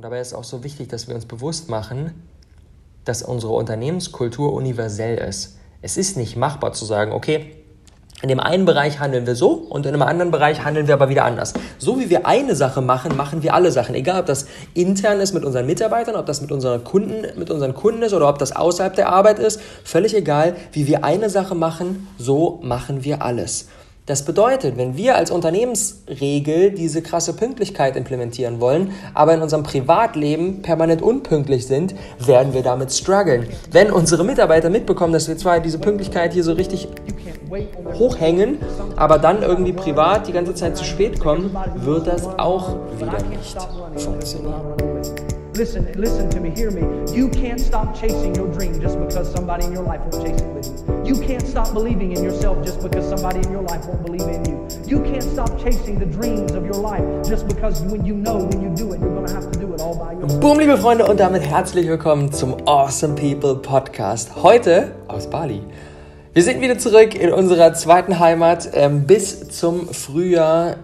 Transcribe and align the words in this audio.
Und 0.00 0.04
dabei 0.04 0.20
ist 0.20 0.28
es 0.28 0.32
auch 0.32 0.44
so 0.44 0.64
wichtig, 0.64 0.88
dass 0.88 1.08
wir 1.08 1.14
uns 1.14 1.26
bewusst 1.26 1.68
machen, 1.68 2.14
dass 3.04 3.22
unsere 3.22 3.52
Unternehmenskultur 3.52 4.50
universell 4.54 5.18
ist. 5.18 5.58
Es 5.82 5.98
ist 5.98 6.16
nicht 6.16 6.36
machbar 6.36 6.72
zu 6.72 6.86
sagen, 6.86 7.12
okay, 7.12 7.54
in 8.22 8.30
dem 8.30 8.40
einen 8.40 8.64
Bereich 8.64 8.98
handeln 8.98 9.26
wir 9.26 9.36
so 9.36 9.50
und 9.50 9.84
in 9.84 9.92
einem 9.92 10.00
anderen 10.00 10.30
Bereich 10.30 10.64
handeln 10.64 10.86
wir 10.86 10.94
aber 10.94 11.10
wieder 11.10 11.26
anders. 11.26 11.52
So 11.76 12.00
wie 12.00 12.08
wir 12.08 12.26
eine 12.26 12.56
Sache 12.56 12.80
machen, 12.80 13.14
machen 13.14 13.42
wir 13.42 13.52
alle 13.52 13.70
Sachen. 13.72 13.94
Egal, 13.94 14.20
ob 14.20 14.24
das 14.24 14.46
intern 14.72 15.20
ist 15.20 15.34
mit 15.34 15.44
unseren 15.44 15.66
Mitarbeitern, 15.66 16.16
ob 16.16 16.24
das 16.24 16.40
mit 16.40 16.50
unseren 16.50 16.82
Kunden, 16.82 17.38
mit 17.38 17.50
unseren 17.50 17.74
Kunden 17.74 18.00
ist 18.00 18.14
oder 18.14 18.30
ob 18.30 18.38
das 18.38 18.56
außerhalb 18.56 18.96
der 18.96 19.10
Arbeit 19.10 19.38
ist. 19.38 19.60
Völlig 19.84 20.16
egal. 20.16 20.56
Wie 20.72 20.86
wir 20.86 21.04
eine 21.04 21.28
Sache 21.28 21.54
machen, 21.54 22.08
so 22.16 22.58
machen 22.62 23.04
wir 23.04 23.20
alles. 23.20 23.68
Das 24.10 24.24
bedeutet, 24.24 24.76
wenn 24.76 24.96
wir 24.96 25.14
als 25.14 25.30
Unternehmensregel 25.30 26.72
diese 26.72 27.00
krasse 27.00 27.32
Pünktlichkeit 27.32 27.94
implementieren 27.94 28.60
wollen, 28.60 28.90
aber 29.14 29.34
in 29.34 29.40
unserem 29.40 29.62
Privatleben 29.62 30.62
permanent 30.62 31.00
unpünktlich 31.00 31.68
sind, 31.68 31.94
werden 32.18 32.52
wir 32.52 32.64
damit 32.64 32.92
strugglen. 32.92 33.46
Wenn 33.70 33.92
unsere 33.92 34.24
Mitarbeiter 34.24 34.68
mitbekommen, 34.68 35.12
dass 35.12 35.28
wir 35.28 35.36
zwar 35.36 35.60
diese 35.60 35.78
Pünktlichkeit 35.78 36.32
hier 36.32 36.42
so 36.42 36.54
richtig 36.54 36.88
hochhängen, 38.00 38.58
aber 38.96 39.20
dann 39.20 39.42
irgendwie 39.44 39.74
privat 39.74 40.26
die 40.26 40.32
ganze 40.32 40.56
Zeit 40.56 40.76
zu 40.76 40.82
spät 40.82 41.20
kommen, 41.20 41.56
wird 41.76 42.08
das 42.08 42.26
auch 42.36 42.78
wieder 42.98 43.22
nicht 43.28 43.58
funktionieren. 43.94 44.89
Listen, 45.60 45.92
listen 45.92 46.30
to 46.30 46.40
me, 46.40 46.48
hear 46.48 46.70
me. 46.70 46.80
You 47.14 47.28
can't 47.28 47.60
stop 47.60 47.94
chasing 47.94 48.34
your 48.34 48.48
dream 48.50 48.80
just 48.80 48.98
because 48.98 49.30
somebody 49.30 49.66
in 49.66 49.74
your 49.74 49.82
life 49.82 50.00
won't 50.00 50.26
chase 50.26 50.40
it 50.40 50.48
with 50.54 50.66
you. 50.66 51.04
You 51.04 51.20
can't 51.20 51.46
stop 51.46 51.74
believing 51.74 52.12
in 52.12 52.24
yourself 52.24 52.64
just 52.64 52.80
because 52.80 53.06
somebody 53.06 53.40
in 53.40 53.52
your 53.52 53.60
life 53.60 53.84
won't 53.84 54.02
believe 54.02 54.22
in 54.22 54.42
you. 54.46 54.66
You 54.86 55.02
can't 55.02 55.22
stop 55.22 55.62
chasing 55.62 55.98
the 55.98 56.06
dreams 56.06 56.52
of 56.52 56.64
your 56.64 56.80
life 56.80 57.04
just 57.28 57.46
because 57.46 57.82
when 57.82 58.06
you 58.06 58.14
know 58.14 58.38
when 58.38 58.62
you 58.62 58.74
do 58.74 58.94
it, 58.94 59.00
you're 59.00 59.14
gonna 59.14 59.34
have 59.34 59.52
to 59.52 59.58
do 59.58 59.74
it 59.74 59.82
all 59.82 59.94
by 59.94 60.12
yourself. 60.14 60.40
Boom, 60.40 60.58
liebe 60.60 60.78
Freunde, 60.78 61.06
und 61.06 61.20
damit 61.20 61.42
herzlich 61.42 61.86
willkommen 61.86 62.32
zum 62.32 62.56
Awesome 62.66 63.14
People 63.14 63.56
Podcast. 63.56 64.42
Heute 64.42 64.92
aus 65.08 65.28
Bali. 65.28 65.60
Wir 66.32 66.42
sind 66.42 66.62
wieder 66.62 66.78
zurück 66.78 67.14
in 67.14 67.34
unserer 67.34 67.74
zweiten 67.74 68.18
Heimat. 68.18 68.70
Ähm, 68.72 69.06
bis 69.06 69.46
zum 69.50 69.88
Frühjahr 69.88 70.76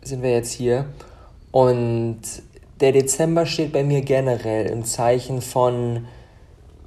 sind 0.00 0.22
wir 0.22 0.30
jetzt 0.30 0.52
hier. 0.52 0.86
Und 1.50 2.22
der 2.80 2.92
Dezember 2.92 3.46
steht 3.46 3.72
bei 3.72 3.84
mir 3.84 4.00
generell 4.02 4.66
im 4.66 4.84
Zeichen 4.84 5.42
von 5.42 6.06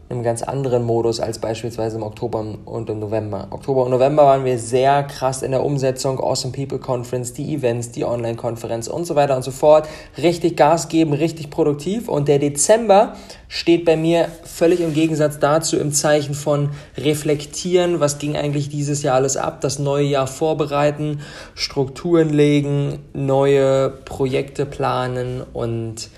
einem 0.10 0.24
ganz 0.24 0.44
anderen 0.44 0.84
Modus 0.84 1.20
als 1.20 1.40
beispielsweise 1.40 1.98
im 1.98 2.04
Oktober 2.04 2.46
und 2.66 2.90
im 2.90 3.00
November. 3.00 3.48
Oktober 3.52 3.86
und 3.86 3.92
November 3.92 4.26
waren 4.26 4.46
wir 4.46 4.60
sehr 4.60 5.04
krass 5.04 5.42
in 5.42 5.52
der 5.52 5.64
Umsetzung, 5.64 6.20
Awesome 6.20 6.54
People 6.54 6.78
Conference, 6.78 7.34
die 7.34 7.54
Events, 7.54 7.92
die 7.92 8.06
Online-Konferenz 8.06 8.88
und 8.88 9.06
so 9.06 9.16
weiter 9.16 9.36
und 9.36 9.44
so 9.44 9.52
fort. 9.52 9.88
Richtig 10.18 10.58
Gas 10.58 10.88
geben, 10.88 11.14
richtig 11.14 11.50
produktiv. 11.50 12.10
Und 12.10 12.28
der 12.28 12.40
Dezember 12.40 13.14
steht 13.48 13.86
bei 13.86 13.96
mir 13.96 14.28
völlig 14.44 14.82
im 14.82 14.94
Gegensatz 14.94 15.40
dazu 15.40 15.78
im 15.78 15.92
Zeichen 15.92 16.34
von 16.34 16.70
reflektieren, 16.98 18.00
was 18.00 18.20
ging 18.20 18.36
eigentlich 18.36 18.70
dieses 18.70 19.04
Jahr 19.04 19.16
alles 19.16 19.38
ab, 19.38 19.62
das 19.62 19.80
neue 19.80 20.06
Jahr 20.06 20.28
vorbereiten, 20.28 21.22
Strukturen 21.56 22.30
legen, 22.30 23.00
neue 23.14 23.90
Projekte 23.90 24.66
planen 24.66 25.44
und 25.54 26.10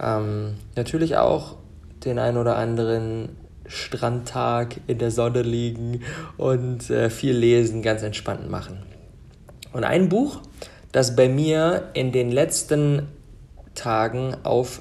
ähm, 0.00 0.54
natürlich 0.76 1.16
auch 1.16 1.56
den 2.08 2.18
ein 2.18 2.36
oder 2.36 2.56
anderen 2.56 3.30
Strandtag 3.66 4.80
in 4.86 4.98
der 4.98 5.10
Sonne 5.10 5.42
liegen 5.42 6.02
und 6.36 6.90
äh, 6.90 7.10
viel 7.10 7.36
lesen, 7.36 7.82
ganz 7.82 8.02
entspannt 8.02 8.50
machen. 8.50 8.82
Und 9.72 9.84
ein 9.84 10.08
Buch, 10.08 10.40
das 10.92 11.14
bei 11.14 11.28
mir 11.28 11.90
in 11.92 12.10
den 12.10 12.32
letzten 12.32 13.08
Tagen 13.74 14.34
auf 14.42 14.80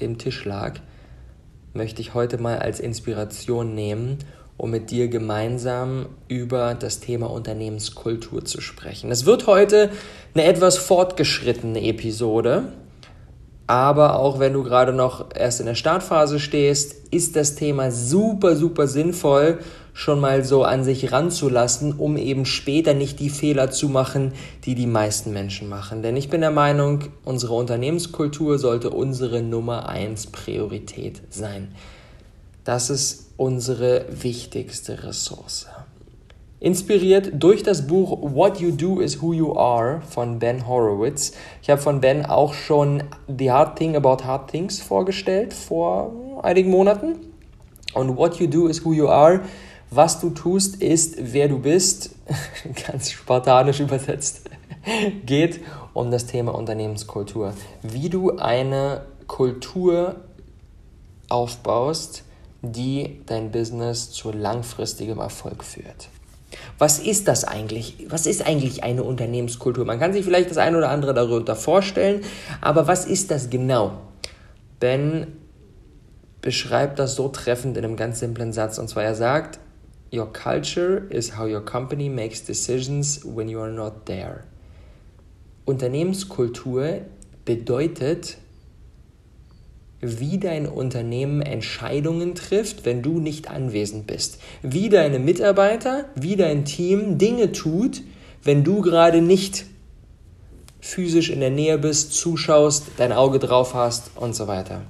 dem 0.00 0.18
Tisch 0.18 0.44
lag, 0.44 0.80
möchte 1.72 2.02
ich 2.02 2.14
heute 2.14 2.38
mal 2.38 2.58
als 2.58 2.80
Inspiration 2.80 3.74
nehmen, 3.74 4.18
um 4.56 4.70
mit 4.70 4.90
dir 4.90 5.08
gemeinsam 5.08 6.06
über 6.28 6.74
das 6.74 7.00
Thema 7.00 7.30
Unternehmenskultur 7.30 8.44
zu 8.44 8.60
sprechen. 8.60 9.10
Es 9.10 9.24
wird 9.24 9.46
heute 9.46 9.90
eine 10.34 10.44
etwas 10.44 10.76
fortgeschrittene 10.76 11.82
Episode, 11.82 12.64
aber 13.70 14.18
auch 14.18 14.40
wenn 14.40 14.52
du 14.52 14.64
gerade 14.64 14.92
noch 14.92 15.26
erst 15.32 15.60
in 15.60 15.66
der 15.66 15.76
Startphase 15.76 16.40
stehst, 16.40 16.96
ist 17.12 17.36
das 17.36 17.54
Thema 17.54 17.92
super, 17.92 18.56
super 18.56 18.88
sinnvoll, 18.88 19.60
schon 19.94 20.18
mal 20.18 20.42
so 20.42 20.64
an 20.64 20.82
sich 20.82 21.12
ranzulassen, 21.12 21.92
um 21.92 22.16
eben 22.16 22.46
später 22.46 22.94
nicht 22.94 23.20
die 23.20 23.30
Fehler 23.30 23.70
zu 23.70 23.88
machen, 23.88 24.32
die 24.64 24.74
die 24.74 24.88
meisten 24.88 25.32
Menschen 25.32 25.68
machen. 25.68 26.02
Denn 26.02 26.16
ich 26.16 26.28
bin 26.28 26.40
der 26.40 26.50
Meinung, 26.50 27.04
unsere 27.24 27.54
Unternehmenskultur 27.54 28.58
sollte 28.58 28.90
unsere 28.90 29.40
Nummer 29.40 29.88
eins 29.88 30.26
Priorität 30.26 31.22
sein. 31.30 31.72
Das 32.64 32.90
ist 32.90 33.28
unsere 33.36 34.04
wichtigste 34.10 35.04
Ressource. 35.04 35.68
Inspiriert 36.60 37.32
durch 37.32 37.62
das 37.62 37.86
Buch 37.86 38.18
What 38.20 38.60
You 38.60 38.72
Do 38.72 39.00
is 39.00 39.22
Who 39.22 39.32
You 39.32 39.56
Are 39.56 40.02
von 40.02 40.38
Ben 40.38 40.68
Horowitz. 40.68 41.32
Ich 41.62 41.70
habe 41.70 41.80
von 41.80 42.02
Ben 42.02 42.26
auch 42.26 42.52
schon 42.52 43.02
The 43.34 43.50
Hard 43.50 43.78
Thing 43.78 43.96
About 43.96 44.24
Hard 44.24 44.50
Things 44.50 44.78
vorgestellt 44.78 45.54
vor 45.54 46.42
einigen 46.42 46.70
Monaten. 46.70 47.16
Und 47.94 48.14
What 48.18 48.38
You 48.38 48.46
Do 48.46 48.66
is 48.66 48.84
Who 48.84 48.92
You 48.92 49.08
Are. 49.08 49.40
Was 49.90 50.20
du 50.20 50.28
tust, 50.28 50.82
ist, 50.82 51.16
wer 51.18 51.48
du 51.48 51.58
bist. 51.58 52.10
Ganz 52.86 53.10
spartanisch 53.10 53.80
übersetzt. 53.80 54.42
Geht 55.24 55.60
um 55.94 56.10
das 56.10 56.26
Thema 56.26 56.54
Unternehmenskultur. 56.54 57.54
Wie 57.80 58.10
du 58.10 58.36
eine 58.36 59.06
Kultur 59.26 60.16
aufbaust, 61.30 62.22
die 62.60 63.22
dein 63.24 63.50
Business 63.50 64.10
zu 64.10 64.30
langfristigem 64.30 65.20
Erfolg 65.20 65.64
führt. 65.64 66.10
Was 66.78 66.98
ist 66.98 67.28
das 67.28 67.44
eigentlich? 67.44 68.06
Was 68.08 68.26
ist 68.26 68.46
eigentlich 68.46 68.82
eine 68.82 69.04
Unternehmenskultur? 69.04 69.84
Man 69.84 70.00
kann 70.00 70.12
sich 70.12 70.24
vielleicht 70.24 70.50
das 70.50 70.58
eine 70.58 70.78
oder 70.78 70.90
andere 70.90 71.14
darunter 71.14 71.56
vorstellen, 71.56 72.22
aber 72.60 72.86
was 72.86 73.06
ist 73.06 73.30
das 73.30 73.50
genau? 73.50 74.00
Ben 74.80 75.26
beschreibt 76.40 76.98
das 76.98 77.14
so 77.14 77.28
treffend 77.28 77.76
in 77.76 77.84
einem 77.84 77.96
ganz 77.96 78.20
simplen 78.20 78.52
Satz 78.52 78.78
und 78.78 78.88
zwar 78.88 79.04
er 79.04 79.14
sagt, 79.14 79.58
Your 80.12 80.32
culture 80.32 81.06
is 81.10 81.38
how 81.38 81.46
your 81.46 81.64
company 81.64 82.08
makes 82.08 82.42
decisions 82.44 83.20
when 83.24 83.48
you 83.48 83.60
are 83.60 83.70
not 83.70 84.06
there. 84.06 84.42
Unternehmenskultur 85.66 87.02
bedeutet, 87.44 88.38
wie 90.00 90.38
dein 90.38 90.66
Unternehmen 90.66 91.42
Entscheidungen 91.42 92.34
trifft, 92.34 92.84
wenn 92.84 93.02
du 93.02 93.20
nicht 93.20 93.50
anwesend 93.50 94.06
bist. 94.06 94.38
Wie 94.62 94.88
deine 94.88 95.18
Mitarbeiter, 95.18 96.06
wie 96.14 96.36
dein 96.36 96.64
Team 96.64 97.18
Dinge 97.18 97.52
tut, 97.52 98.02
wenn 98.42 98.64
du 98.64 98.80
gerade 98.80 99.20
nicht 99.20 99.66
physisch 100.80 101.28
in 101.30 101.40
der 101.40 101.50
Nähe 101.50 101.78
bist, 101.78 102.14
zuschaust, 102.14 102.86
dein 102.96 103.12
Auge 103.12 103.38
drauf 103.38 103.74
hast 103.74 104.12
und 104.16 104.34
so 104.34 104.46
weiter. 104.48 104.82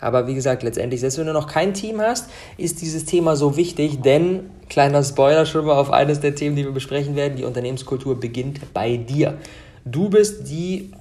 Aber 0.00 0.26
wie 0.26 0.34
gesagt, 0.34 0.62
letztendlich, 0.62 1.00
selbst 1.00 1.18
wenn 1.18 1.26
du 1.26 1.32
noch 1.32 1.48
kein 1.48 1.74
Team 1.74 2.00
hast, 2.00 2.30
ist 2.56 2.80
dieses 2.82 3.04
Thema 3.04 3.36
so 3.36 3.56
wichtig, 3.56 4.00
denn, 4.00 4.50
kleiner 4.68 5.02
Spoiler 5.02 5.44
schon 5.44 5.64
mal 5.64 5.76
auf 5.76 5.90
eines 5.90 6.20
der 6.20 6.34
Themen, 6.34 6.56
die 6.56 6.64
wir 6.64 6.72
besprechen 6.72 7.16
werden, 7.16 7.36
die 7.36 7.44
Unternehmenskultur 7.44 8.18
beginnt 8.18 8.72
bei 8.72 8.96
dir. 8.96 9.38
Du 9.84 10.08
bist 10.08 10.48
die 10.48 10.92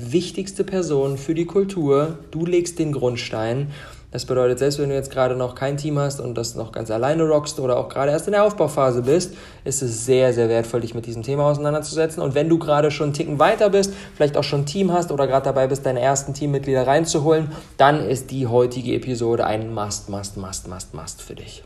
wichtigste 0.00 0.64
Person 0.64 1.18
für 1.18 1.34
die 1.34 1.46
Kultur. 1.46 2.18
Du 2.30 2.46
legst 2.46 2.78
den 2.78 2.92
Grundstein. 2.92 3.70
Das 4.12 4.24
bedeutet, 4.24 4.58
selbst 4.58 4.80
wenn 4.80 4.88
du 4.88 4.94
jetzt 4.96 5.12
gerade 5.12 5.36
noch 5.36 5.54
kein 5.54 5.76
Team 5.76 5.98
hast 5.98 6.20
und 6.20 6.34
das 6.34 6.56
noch 6.56 6.72
ganz 6.72 6.90
alleine 6.90 7.22
rockst 7.22 7.60
oder 7.60 7.78
auch 7.78 7.88
gerade 7.88 8.10
erst 8.10 8.26
in 8.26 8.32
der 8.32 8.42
Aufbauphase 8.42 9.02
bist, 9.02 9.34
ist 9.64 9.82
es 9.82 10.04
sehr, 10.04 10.32
sehr 10.32 10.48
wertvoll, 10.48 10.80
dich 10.80 10.94
mit 10.94 11.06
diesem 11.06 11.22
Thema 11.22 11.44
auseinanderzusetzen. 11.44 12.20
Und 12.20 12.34
wenn 12.34 12.48
du 12.48 12.58
gerade 12.58 12.90
schon 12.90 13.06
einen 13.06 13.14
Ticken 13.14 13.38
weiter 13.38 13.70
bist, 13.70 13.92
vielleicht 14.16 14.36
auch 14.36 14.42
schon 14.42 14.62
ein 14.62 14.66
Team 14.66 14.92
hast 14.92 15.12
oder 15.12 15.28
gerade 15.28 15.44
dabei 15.44 15.68
bist, 15.68 15.86
deine 15.86 16.00
ersten 16.00 16.34
Teammitglieder 16.34 16.88
reinzuholen, 16.88 17.52
dann 17.76 18.04
ist 18.04 18.32
die 18.32 18.48
heutige 18.48 18.94
Episode 18.94 19.46
ein 19.46 19.72
Must, 19.72 20.08
Must, 20.08 20.36
Must, 20.36 20.66
Must, 20.66 20.94
Must 20.94 21.22
für 21.22 21.36
dich. 21.36 21.62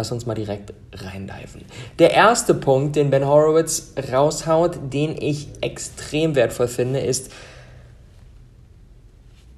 Lass 0.00 0.12
uns 0.12 0.24
mal 0.24 0.32
direkt 0.32 0.72
reindiven. 0.94 1.66
Der 1.98 2.12
erste 2.12 2.54
Punkt, 2.54 2.96
den 2.96 3.10
Ben 3.10 3.26
Horowitz 3.26 3.92
raushaut, 4.10 4.78
den 4.94 5.14
ich 5.20 5.48
extrem 5.60 6.34
wertvoll 6.36 6.68
finde, 6.68 7.00
ist 7.00 7.30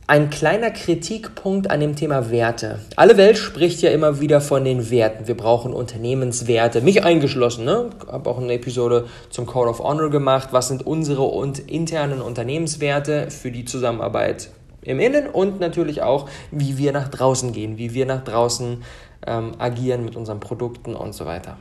ein 0.08 0.30
kleiner 0.30 0.72
Kritikpunkt 0.72 1.70
an 1.70 1.78
dem 1.78 1.94
Thema 1.94 2.32
Werte. 2.32 2.80
Alle 2.96 3.16
Welt 3.16 3.38
spricht 3.38 3.82
ja 3.82 3.92
immer 3.92 4.18
wieder 4.18 4.40
von 4.40 4.64
den 4.64 4.90
Werten. 4.90 5.28
Wir 5.28 5.36
brauchen 5.36 5.72
Unternehmenswerte, 5.72 6.80
mich 6.80 7.04
eingeschlossen. 7.04 7.64
Ne? 7.64 7.90
Ich 8.00 8.12
habe 8.12 8.28
auch 8.28 8.38
eine 8.38 8.54
Episode 8.54 9.06
zum 9.30 9.46
Code 9.46 9.70
of 9.70 9.78
Honor 9.78 10.10
gemacht. 10.10 10.48
Was 10.50 10.66
sind 10.66 10.84
unsere 10.84 11.22
und 11.22 11.60
internen 11.60 12.20
Unternehmenswerte 12.20 13.30
für 13.30 13.52
die 13.52 13.64
Zusammenarbeit 13.64 14.50
im 14.84 14.98
Innen 14.98 15.28
und 15.28 15.60
natürlich 15.60 16.02
auch, 16.02 16.28
wie 16.50 16.76
wir 16.78 16.90
nach 16.90 17.06
draußen 17.06 17.52
gehen, 17.52 17.78
wie 17.78 17.94
wir 17.94 18.04
nach 18.04 18.24
draußen 18.24 18.82
ähm, 19.26 19.52
agieren 19.58 20.04
mit 20.04 20.16
unseren 20.16 20.40
Produkten 20.40 20.94
und 20.94 21.14
so 21.14 21.26
weiter. 21.26 21.56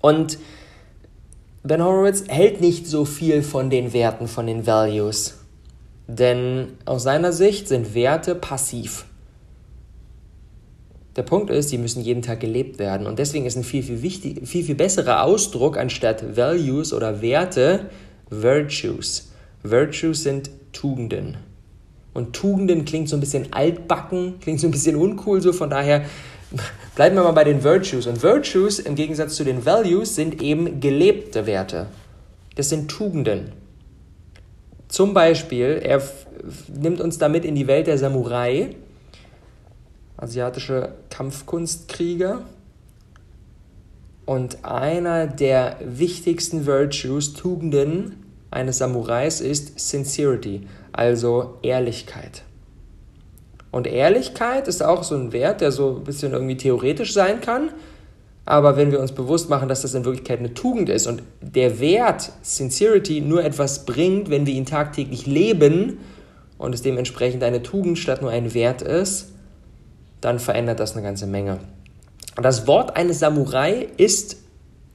Und 0.00 0.38
Ben 1.62 1.82
Horowitz 1.82 2.24
hält 2.28 2.60
nicht 2.60 2.86
so 2.86 3.04
viel 3.04 3.42
von 3.42 3.70
den 3.70 3.92
Werten, 3.92 4.28
von 4.28 4.46
den 4.46 4.66
Values. 4.66 5.38
Denn 6.06 6.74
aus 6.84 7.02
seiner 7.02 7.32
Sicht 7.32 7.66
sind 7.66 7.94
Werte 7.94 8.36
passiv. 8.36 9.06
Der 11.16 11.22
Punkt 11.22 11.50
ist, 11.50 11.72
die 11.72 11.78
müssen 11.78 12.02
jeden 12.02 12.22
Tag 12.22 12.40
gelebt 12.40 12.78
werden. 12.78 13.06
Und 13.06 13.18
deswegen 13.18 13.46
ist 13.46 13.56
ein 13.56 13.64
viel, 13.64 13.82
viel, 13.82 14.02
wichtig, 14.02 14.46
viel, 14.46 14.64
viel 14.64 14.74
besserer 14.74 15.22
Ausdruck 15.24 15.76
anstatt 15.78 16.36
Values 16.36 16.92
oder 16.92 17.22
Werte 17.22 17.90
Virtues. 18.28 19.32
Virtues 19.62 20.22
sind 20.22 20.50
Tugenden. 20.72 21.38
Und 22.12 22.34
Tugenden 22.34 22.84
klingt 22.84 23.08
so 23.08 23.16
ein 23.16 23.20
bisschen 23.20 23.52
altbacken, 23.52 24.40
klingt 24.40 24.60
so 24.60 24.68
ein 24.68 24.70
bisschen 24.70 24.96
uncool, 24.96 25.40
so 25.40 25.52
von 25.52 25.70
daher 25.70 26.04
bleiben 26.94 27.16
wir 27.16 27.22
mal 27.22 27.32
bei 27.32 27.44
den 27.44 27.62
Virtues. 27.62 28.06
Und 28.06 28.22
Virtues 28.22 28.78
im 28.78 28.94
Gegensatz 28.94 29.36
zu 29.36 29.44
den 29.44 29.64
Values 29.64 30.14
sind 30.14 30.42
eben 30.42 30.80
gelebte 30.80 31.46
Werte. 31.46 31.86
Das 32.54 32.68
sind 32.68 32.90
Tugenden. 32.90 33.52
Zum 34.88 35.14
Beispiel, 35.14 35.80
er 35.82 36.02
nimmt 36.68 37.00
uns 37.00 37.18
damit 37.18 37.44
in 37.44 37.54
die 37.54 37.66
Welt 37.66 37.86
der 37.86 37.98
Samurai, 37.98 38.76
asiatische 40.16 40.94
Kampfkunstkrieger. 41.10 42.42
Und 44.24 44.64
einer 44.64 45.26
der 45.26 45.76
wichtigsten 45.84 46.66
Virtues, 46.66 47.34
Tugenden 47.34 48.24
eines 48.50 48.78
Samurais 48.78 49.40
ist 49.40 49.78
Sincerity, 49.78 50.66
also 50.92 51.58
Ehrlichkeit. 51.62 52.45
Und 53.76 53.86
Ehrlichkeit 53.86 54.68
ist 54.68 54.82
auch 54.82 55.02
so 55.02 55.14
ein 55.14 55.32
Wert, 55.32 55.60
der 55.60 55.70
so 55.70 55.96
ein 55.96 56.04
bisschen 56.04 56.32
irgendwie 56.32 56.56
theoretisch 56.56 57.12
sein 57.12 57.42
kann. 57.42 57.68
Aber 58.46 58.78
wenn 58.78 58.90
wir 58.90 59.00
uns 59.00 59.12
bewusst 59.12 59.50
machen, 59.50 59.68
dass 59.68 59.82
das 59.82 59.92
in 59.92 60.06
Wirklichkeit 60.06 60.38
eine 60.38 60.54
Tugend 60.54 60.88
ist 60.88 61.06
und 61.06 61.22
der 61.42 61.78
Wert 61.78 62.32
Sincerity 62.40 63.20
nur 63.20 63.44
etwas 63.44 63.84
bringt, 63.84 64.30
wenn 64.30 64.46
wir 64.46 64.54
ihn 64.54 64.64
tagtäglich 64.64 65.26
leben 65.26 65.98
und 66.56 66.74
es 66.74 66.80
dementsprechend 66.80 67.42
eine 67.42 67.62
Tugend 67.62 67.98
statt 67.98 68.22
nur 68.22 68.30
ein 68.30 68.54
Wert 68.54 68.80
ist, 68.80 69.32
dann 70.22 70.38
verändert 70.38 70.80
das 70.80 70.94
eine 70.94 71.02
ganze 71.02 71.26
Menge. 71.26 71.58
Das 72.40 72.66
Wort 72.66 72.96
eines 72.96 73.18
Samurai 73.18 73.88
ist 73.98 74.38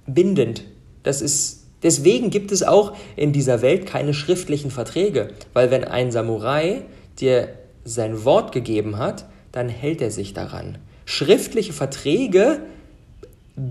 bindend. 0.07 0.63
Das 1.03 1.21
ist, 1.21 1.67
deswegen 1.83 2.31
gibt 2.31 2.51
es 2.51 2.63
auch 2.63 2.93
in 3.15 3.31
dieser 3.31 3.61
Welt 3.61 3.85
keine 3.85 4.15
schriftlichen 4.15 4.71
Verträge, 4.71 5.27
weil 5.53 5.69
wenn 5.69 5.83
ein 5.83 6.11
Samurai 6.11 6.81
dir 7.19 7.60
sein 7.83 8.25
Wort 8.25 8.51
gegeben 8.51 8.97
hat, 8.97 9.25
dann 9.51 9.69
hält 9.69 10.01
er 10.01 10.11
sich 10.11 10.33
daran. 10.33 10.77
Schriftliche 11.05 11.73
Verträge 11.73 12.61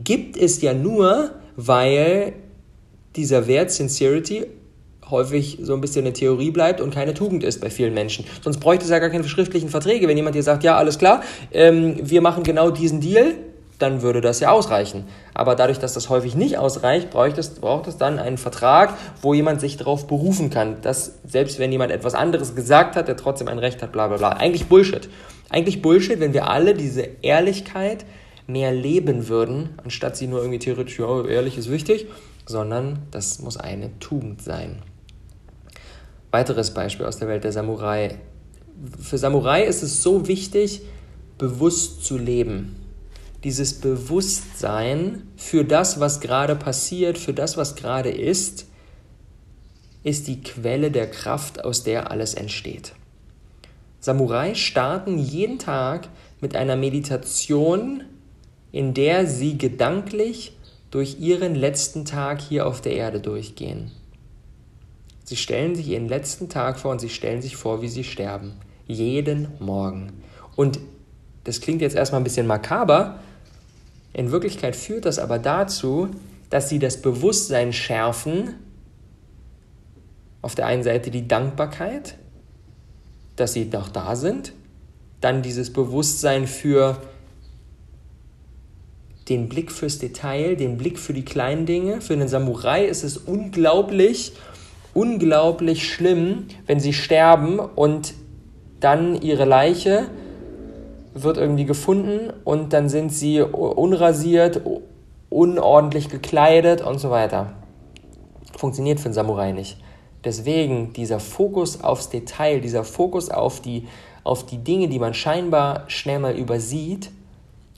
gibt 0.05 0.37
es 0.37 0.61
ja 0.61 0.75
nur, 0.75 1.31
weil 1.57 2.35
dieser 3.17 3.47
Wert 3.47 3.71
Sincerity 3.71 4.47
häufig 5.11 5.59
so 5.63 5.75
ein 5.75 5.81
bisschen 5.81 6.05
eine 6.05 6.13
Theorie 6.13 6.51
bleibt 6.51 6.81
und 6.81 6.95
keine 6.95 7.15
Tugend 7.15 7.43
ist 7.43 7.61
bei 7.61 7.71
vielen 7.71 7.95
Menschen. 7.95 8.25
Sonst 8.43 8.59
bräuchte 8.59 8.85
es 8.85 8.91
ja 8.91 8.99
gar 8.99 9.11
keine 9.11 9.29
schriftlichen 9.29 9.69
Verträge. 9.69 10.07
Wenn 10.07 10.17
jemand 10.17 10.37
dir 10.37 10.43
sagt, 10.43 10.63
ja, 10.63 10.77
alles 10.77 10.99
klar, 10.99 11.23
ähm, 11.53 11.97
wir 12.01 12.21
machen 12.21 12.45
genau 12.45 12.71
diesen 12.71 13.01
Deal, 13.01 13.35
dann 13.81 14.03
würde 14.03 14.21
das 14.21 14.41
ja 14.41 14.51
ausreichen. 14.51 15.05
Aber 15.35 15.57
dadurch, 15.57 15.79
dass 15.79 15.95
das 15.95 16.09
häufig 16.09 16.35
nicht 16.35 16.59
ausreicht, 16.59 17.11
braucht 17.11 17.39
es, 17.39 17.51
braucht 17.51 17.87
es 17.89 17.97
dann 17.97 18.19
einen 18.19 18.39
Vertrag, 18.39 18.95
wo 19.23 19.35
jemand 19.35 19.61
sich 19.61 19.77
darauf 19.77 20.07
berufen 20.07 20.51
kann, 20.51 20.81
dass 20.83 21.19
selbst 21.25 21.59
wenn 21.59 21.73
jemand 21.73 21.91
etwas 21.91 22.15
anderes 22.15 22.55
gesagt 22.55 22.97
hat, 22.97 23.09
der 23.09 23.17
trotzdem 23.17 23.49
ein 23.49 23.59
Recht 23.59 23.83
hat, 23.83 23.93
bla 23.93 24.09
bla 24.09 24.19
bla. 24.19 24.31
Eigentlich 24.31 24.67
Bullshit. 24.67 25.09
Eigentlich 25.49 25.83
Bullshit, 25.83 26.21
wenn 26.21 26.33
wir 26.33 26.49
alle 26.49 26.75
diese 26.75 27.03
Ehrlichkeit 27.23 28.05
mehr 28.47 28.73
leben 28.73 29.29
würden, 29.29 29.71
anstatt 29.83 30.17
sie 30.17 30.27
nur 30.27 30.41
irgendwie 30.41 30.59
theoretisch, 30.59 30.99
ja, 30.99 31.25
ehrlich 31.25 31.57
ist 31.57 31.71
wichtig, 31.71 32.07
sondern 32.47 33.01
das 33.11 33.41
muss 33.41 33.57
eine 33.57 33.99
Tugend 34.01 34.43
sein. 34.43 34.83
Weiteres 36.31 36.73
Beispiel 36.73 37.07
aus 37.07 37.19
der 37.19 37.29
Welt 37.29 37.45
der 37.45 37.53
Samurai. 37.53 38.17
Für 39.01 39.19
Samurai 39.19 39.65
ist 39.65 39.83
es 39.83 40.03
so 40.03 40.29
wichtig, 40.29 40.83
bewusst 41.39 42.05
zu 42.05 42.19
leben. 42.19 42.77
Dieses 43.45 43.81
Bewusstsein 43.81 45.23
für 45.37 45.65
das, 45.65 45.99
was 45.99 46.21
gerade 46.21 46.57
passiert, 46.57 47.17
für 47.17 47.33
das, 47.33 47.57
was 47.57 47.75
gerade 47.75 48.11
ist, 48.11 48.67
ist 50.03 50.29
die 50.29 50.43
Quelle 50.43 50.91
der 50.91 51.11
Kraft, 51.11 51.65
aus 51.65 51.83
der 51.83 52.11
alles 52.11 52.35
entsteht. 52.35 52.93
Samurai 53.99 54.55
starten 54.55 55.19
jeden 55.19 55.59
Tag 55.59 56.09
mit 56.41 56.57
einer 56.57 56.77
Meditation, 56.77 58.05
in 58.73 58.95
der 58.95 59.27
sie 59.27 59.59
gedanklich 59.59 60.57
durch 60.91 61.21
ihren 61.21 61.55
letzten 61.55 62.05
Tag 62.05 62.41
hier 62.41 62.67
auf 62.67 62.81
der 62.81 62.95
Erde 62.95 63.21
durchgehen. 63.21 63.91
Sie 65.25 65.37
stellen 65.37 65.77
sich 65.77 65.89
ihren 65.89 66.09
letzten 66.09 66.49
Tag 66.49 66.79
vor 66.79 66.91
und 66.91 67.01
sie 67.01 67.09
stellen 67.09 67.43
sich 67.43 67.57
vor, 67.57 67.83
wie 67.83 67.89
sie 67.89 68.05
sterben. 68.05 68.55
Jeden 68.87 69.49
Morgen. 69.61 70.13
Und 70.57 70.81
das 71.45 71.61
klingt 71.61 71.83
jetzt 71.83 71.95
erstmal 71.95 72.21
ein 72.21 72.25
bisschen 72.25 72.47
makaber. 72.47 73.21
In 74.13 74.33
Wirklichkeit 74.33 74.77
führt 74.77 75.05
das 75.05 75.19
aber 75.19 75.39
dazu, 75.39 76.09
dass 76.49 76.69
sie 76.69 76.79
das 76.79 77.01
Bewusstsein 77.01 77.73
schärfen. 77.73 78.55
Auf 80.43 80.55
der 80.55 80.67
einen 80.67 80.83
Seite 80.83 81.11
die 81.11 81.29
Dankbarkeit, 81.29 82.17
dass 83.37 83.53
sie 83.53 83.67
noch 83.67 83.89
da 83.89 84.17
sind. 84.17 84.53
Dann 85.21 85.43
dieses 85.43 85.73
Bewusstsein 85.73 86.47
für 86.47 87.01
den 89.29 89.49
Blick 89.49 89.71
fürs 89.71 89.99
Detail, 89.99 90.57
den 90.57 90.77
Blick 90.77 90.99
für 90.99 91.13
die 91.13 91.25
kleinen 91.25 91.65
Dinge. 91.65 92.01
Für 92.01 92.15
einen 92.15 92.27
Samurai 92.27 92.85
ist 92.85 93.05
es 93.05 93.17
unglaublich, 93.17 94.33
unglaublich 94.93 95.93
schlimm, 95.93 96.47
wenn 96.67 96.81
sie 96.81 96.93
sterben 96.93 97.61
und 97.61 98.15
dann 98.81 99.21
ihre 99.23 99.45
Leiche 99.45 100.09
wird 101.15 101.37
irgendwie 101.37 101.65
gefunden 101.65 102.33
und 102.45 102.73
dann 102.73 102.89
sind 102.89 103.13
sie 103.13 103.41
unrasiert, 103.41 104.61
unordentlich 105.29 106.09
gekleidet 106.09 106.83
und 106.83 106.99
so 106.99 107.11
weiter. 107.11 107.53
Funktioniert 108.57 109.01
für 109.01 109.07
einen 109.07 109.15
Samurai 109.15 109.53
nicht. 109.53 109.79
Deswegen 110.25 110.93
dieser 110.93 111.19
Fokus 111.19 111.83
aufs 111.83 112.11
Detail, 112.11 112.61
dieser 112.61 112.85
Fokus 112.85 113.31
auf 113.31 113.61
die, 113.61 113.87
auf 114.23 114.45
die 114.45 114.59
Dinge, 114.59 114.89
die 114.89 114.99
man 114.99 115.15
scheinbar 115.15 115.85
schnell 115.89 116.19
mal 116.19 116.37
übersieht, 116.37 117.11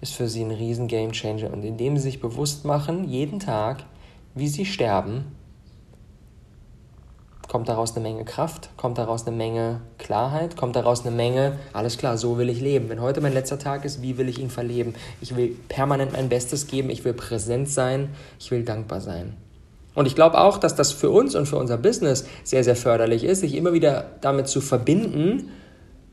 ist 0.00 0.14
für 0.14 0.28
sie 0.28 0.42
ein 0.42 0.50
riesen 0.50 0.88
Game 0.88 1.12
Changer. 1.12 1.52
Und 1.52 1.62
indem 1.62 1.96
sie 1.96 2.02
sich 2.02 2.20
bewusst 2.20 2.64
machen, 2.64 3.08
jeden 3.08 3.38
Tag, 3.38 3.84
wie 4.34 4.48
sie 4.48 4.66
sterben, 4.66 5.36
kommt 7.52 7.68
daraus 7.68 7.94
eine 7.94 8.02
Menge 8.02 8.24
Kraft, 8.24 8.70
kommt 8.78 8.96
daraus 8.96 9.26
eine 9.26 9.36
Menge 9.36 9.82
Klarheit, 9.98 10.56
kommt 10.56 10.74
daraus 10.74 11.02
eine 11.04 11.14
Menge, 11.14 11.58
alles 11.74 11.98
klar, 11.98 12.16
so 12.16 12.38
will 12.38 12.48
ich 12.48 12.62
leben. 12.62 12.88
Wenn 12.88 13.02
heute 13.02 13.20
mein 13.20 13.34
letzter 13.34 13.58
Tag 13.58 13.84
ist, 13.84 14.00
wie 14.00 14.16
will 14.16 14.30
ich 14.30 14.38
ihn 14.38 14.48
verleben? 14.48 14.94
Ich 15.20 15.36
will 15.36 15.54
permanent 15.68 16.14
mein 16.14 16.30
Bestes 16.30 16.66
geben, 16.66 16.88
ich 16.88 17.04
will 17.04 17.12
präsent 17.12 17.68
sein, 17.68 18.08
ich 18.40 18.50
will 18.50 18.64
dankbar 18.64 19.02
sein. 19.02 19.36
Und 19.94 20.06
ich 20.06 20.14
glaube 20.14 20.40
auch, 20.40 20.56
dass 20.56 20.76
das 20.76 20.92
für 20.92 21.10
uns 21.10 21.34
und 21.34 21.44
für 21.44 21.58
unser 21.58 21.76
Business 21.76 22.24
sehr, 22.42 22.64
sehr 22.64 22.74
förderlich 22.74 23.22
ist, 23.22 23.40
sich 23.40 23.54
immer 23.54 23.74
wieder 23.74 24.06
damit 24.22 24.48
zu 24.48 24.62
verbinden, 24.62 25.50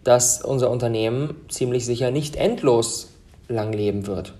dass 0.03 0.43
unser 0.43 0.69
Unternehmen 0.69 1.35
ziemlich 1.47 1.85
sicher 1.85 2.11
nicht 2.11 2.35
endlos 2.35 3.13
lang 3.47 3.71
leben 3.71 4.07
wird. 4.07 4.33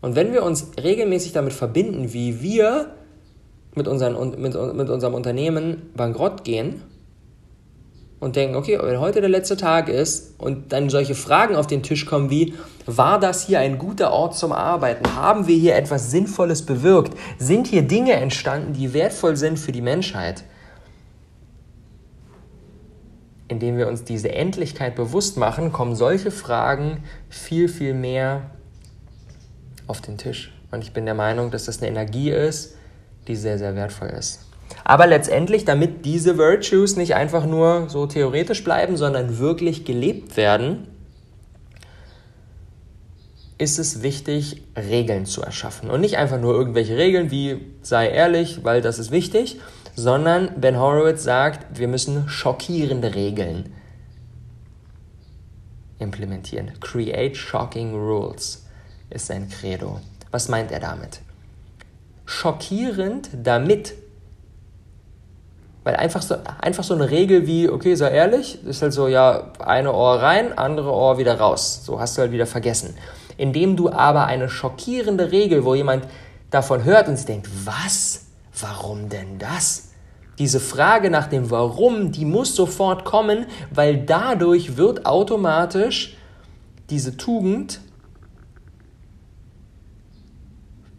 Und 0.00 0.16
wenn 0.16 0.32
wir 0.32 0.44
uns 0.44 0.68
regelmäßig 0.82 1.34
damit 1.34 1.52
verbinden, 1.52 2.14
wie 2.14 2.40
wir 2.40 2.94
mit, 3.78 3.88
unseren, 3.88 4.14
mit, 4.40 4.54
mit 4.74 4.90
unserem 4.90 5.14
Unternehmen 5.14 5.90
bankrott 5.96 6.44
gehen 6.44 6.82
und 8.20 8.36
denken, 8.36 8.56
okay, 8.56 8.78
wenn 8.82 9.00
heute 9.00 9.20
der 9.20 9.30
letzte 9.30 9.56
Tag 9.56 9.88
ist 9.88 10.34
und 10.38 10.72
dann 10.72 10.90
solche 10.90 11.14
Fragen 11.14 11.54
auf 11.54 11.66
den 11.66 11.82
Tisch 11.82 12.04
kommen 12.04 12.30
wie, 12.30 12.54
war 12.84 13.20
das 13.20 13.46
hier 13.46 13.60
ein 13.60 13.78
guter 13.78 14.12
Ort 14.12 14.36
zum 14.36 14.52
Arbeiten? 14.52 15.14
Haben 15.14 15.46
wir 15.46 15.56
hier 15.56 15.76
etwas 15.76 16.10
Sinnvolles 16.10 16.62
bewirkt? 16.62 17.16
Sind 17.38 17.66
hier 17.66 17.82
Dinge 17.82 18.14
entstanden, 18.14 18.72
die 18.72 18.92
wertvoll 18.92 19.36
sind 19.36 19.58
für 19.58 19.72
die 19.72 19.82
Menschheit? 19.82 20.44
Indem 23.46 23.78
wir 23.78 23.88
uns 23.88 24.04
diese 24.04 24.32
Endlichkeit 24.32 24.94
bewusst 24.94 25.36
machen, 25.36 25.72
kommen 25.72 25.94
solche 25.94 26.30
Fragen 26.30 27.04
viel, 27.28 27.68
viel 27.68 27.94
mehr 27.94 28.50
auf 29.86 30.00
den 30.00 30.18
Tisch. 30.18 30.52
Und 30.70 30.82
ich 30.82 30.92
bin 30.92 31.06
der 31.06 31.14
Meinung, 31.14 31.50
dass 31.50 31.64
das 31.64 31.78
eine 31.78 31.88
Energie 31.88 32.30
ist, 32.30 32.74
die 33.28 33.36
sehr, 33.36 33.58
sehr 33.58 33.76
wertvoll 33.76 34.08
ist. 34.08 34.40
Aber 34.84 35.06
letztendlich, 35.06 35.64
damit 35.64 36.04
diese 36.04 36.38
Virtues 36.38 36.96
nicht 36.96 37.14
einfach 37.14 37.46
nur 37.46 37.88
so 37.88 38.06
theoretisch 38.06 38.64
bleiben, 38.64 38.96
sondern 38.96 39.38
wirklich 39.38 39.84
gelebt 39.84 40.36
werden, 40.36 40.88
ist 43.58 43.78
es 43.78 44.02
wichtig, 44.02 44.62
Regeln 44.76 45.26
zu 45.26 45.42
erschaffen. 45.42 45.90
Und 45.90 46.00
nicht 46.00 46.16
einfach 46.16 46.40
nur 46.40 46.54
irgendwelche 46.54 46.96
Regeln 46.96 47.30
wie 47.30 47.60
sei 47.82 48.08
ehrlich, 48.08 48.64
weil 48.64 48.80
das 48.80 48.98
ist 48.98 49.10
wichtig, 49.10 49.60
sondern 49.96 50.60
Ben 50.60 50.78
Horowitz 50.78 51.24
sagt, 51.24 51.78
wir 51.78 51.88
müssen 51.88 52.28
schockierende 52.28 53.16
Regeln 53.16 53.72
implementieren. 55.98 56.70
Create 56.80 57.36
shocking 57.36 57.94
rules 57.94 58.64
ist 59.10 59.26
sein 59.26 59.48
Credo. 59.48 60.00
Was 60.30 60.48
meint 60.48 60.70
er 60.70 60.80
damit? 60.80 61.20
Schockierend, 62.28 63.30
damit 63.42 63.94
Weil 65.82 65.96
einfach 65.96 66.20
so, 66.20 66.36
einfach 66.60 66.84
so 66.84 66.92
eine 66.92 67.10
Regel 67.10 67.46
wie, 67.46 67.70
okay, 67.70 67.94
sei 67.94 68.10
ehrlich, 68.10 68.62
ist 68.66 68.82
halt 68.82 68.92
so, 68.92 69.08
ja, 69.08 69.52
eine 69.58 69.94
Ohr 69.94 70.20
rein, 70.20 70.56
andere 70.58 70.92
Ohr 70.92 71.16
wieder 71.16 71.38
raus. 71.38 71.82
So 71.86 71.98
hast 71.98 72.18
du 72.18 72.20
halt 72.20 72.30
wieder 72.32 72.46
vergessen. 72.46 72.94
Indem 73.38 73.76
du 73.76 73.90
aber 73.90 74.26
eine 74.26 74.50
schockierende 74.50 75.32
Regel, 75.32 75.64
wo 75.64 75.74
jemand 75.74 76.06
davon 76.50 76.84
hört 76.84 77.08
und 77.08 77.16
sich 77.16 77.24
denkt, 77.24 77.48
was? 77.64 78.26
Warum 78.60 79.08
denn 79.08 79.38
das? 79.38 79.92
Diese 80.38 80.60
Frage 80.60 81.08
nach 81.08 81.28
dem 81.28 81.50
Warum, 81.50 82.12
die 82.12 82.26
muss 82.26 82.54
sofort 82.54 83.06
kommen, 83.06 83.46
weil 83.70 84.04
dadurch 84.04 84.76
wird 84.76 85.06
automatisch 85.06 86.18
diese 86.90 87.16
Tugend 87.16 87.80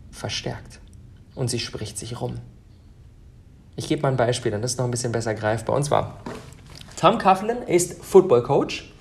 verstärkt 0.10 0.79
und 1.40 1.50
sie 1.50 1.60
spricht 1.60 1.98
sich 1.98 2.20
rum. 2.20 2.36
Ich 3.78 3.88
gebe 3.88 4.02
mal 4.02 4.10
ein 4.10 4.18
Beispiel, 4.18 4.52
dann 4.52 4.62
ist 4.62 4.72
es 4.72 4.78
noch 4.78 4.86
ein 4.86 4.92
bisschen 4.92 5.14
besser 5.14 5.34
greifbar. 5.34 5.76
Und 5.76 5.84
zwar, 5.84 6.20
Tom 7.00 7.18
Coughlin 7.18 7.60
ist 7.66 8.04
Football 8.04 8.44
Coach 8.44 8.92